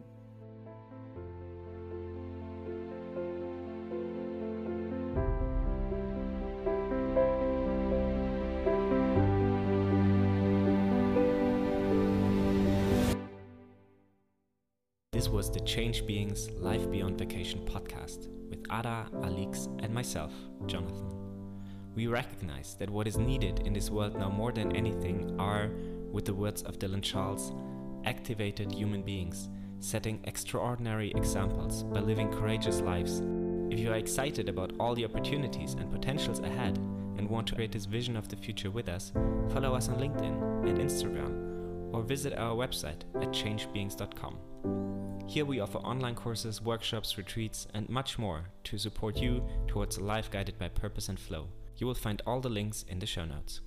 This 15.22 15.28
was 15.28 15.52
the 15.52 15.60
Change 15.60 16.04
Beings 16.04 16.50
Life 16.50 16.90
Beyond 16.90 17.16
Vacation 17.16 17.60
podcast 17.64 18.26
with 18.50 18.58
Ada, 18.72 19.06
Alixe, 19.22 19.68
and 19.80 19.94
myself, 19.94 20.32
Jonathan. 20.66 21.14
We 21.94 22.08
recognize 22.08 22.74
that 22.80 22.90
what 22.90 23.06
is 23.06 23.18
needed 23.18 23.60
in 23.64 23.72
this 23.72 23.88
world 23.88 24.18
now 24.18 24.30
more 24.30 24.50
than 24.50 24.74
anything 24.74 25.36
are, 25.38 25.70
with 26.10 26.24
the 26.24 26.34
words 26.34 26.62
of 26.62 26.80
Dylan 26.80 27.04
Charles, 27.04 27.52
activated 28.04 28.72
human 28.72 29.02
beings, 29.02 29.48
setting 29.78 30.18
extraordinary 30.24 31.12
examples 31.12 31.84
by 31.84 32.00
living 32.00 32.32
courageous 32.32 32.80
lives. 32.80 33.22
If 33.70 33.78
you 33.78 33.92
are 33.92 33.98
excited 33.98 34.48
about 34.48 34.72
all 34.80 34.96
the 34.96 35.04
opportunities 35.04 35.74
and 35.74 35.88
potentials 35.88 36.40
ahead 36.40 36.78
and 37.16 37.30
want 37.30 37.46
to 37.46 37.54
create 37.54 37.70
this 37.70 37.84
vision 37.84 38.16
of 38.16 38.26
the 38.26 38.34
future 38.34 38.72
with 38.72 38.88
us, 38.88 39.12
follow 39.52 39.76
us 39.76 39.88
on 39.88 40.00
LinkedIn 40.00 40.68
and 40.68 40.78
Instagram 40.78 41.94
or 41.94 42.02
visit 42.02 42.36
our 42.36 42.56
website 42.56 43.04
at 43.14 43.28
changebeings.com. 43.28 44.36
Here 45.26 45.44
we 45.44 45.60
offer 45.60 45.78
online 45.78 46.14
courses, 46.14 46.60
workshops, 46.60 47.16
retreats, 47.16 47.66
and 47.72 47.88
much 47.88 48.18
more 48.18 48.44
to 48.64 48.76
support 48.76 49.16
you 49.16 49.42
towards 49.66 49.96
a 49.96 50.04
life 50.04 50.30
guided 50.30 50.58
by 50.58 50.68
purpose 50.68 51.08
and 51.08 51.18
flow. 51.18 51.48
You 51.78 51.86
will 51.86 51.94
find 51.94 52.20
all 52.26 52.40
the 52.40 52.50
links 52.50 52.84
in 52.88 52.98
the 52.98 53.06
show 53.06 53.24
notes. 53.24 53.60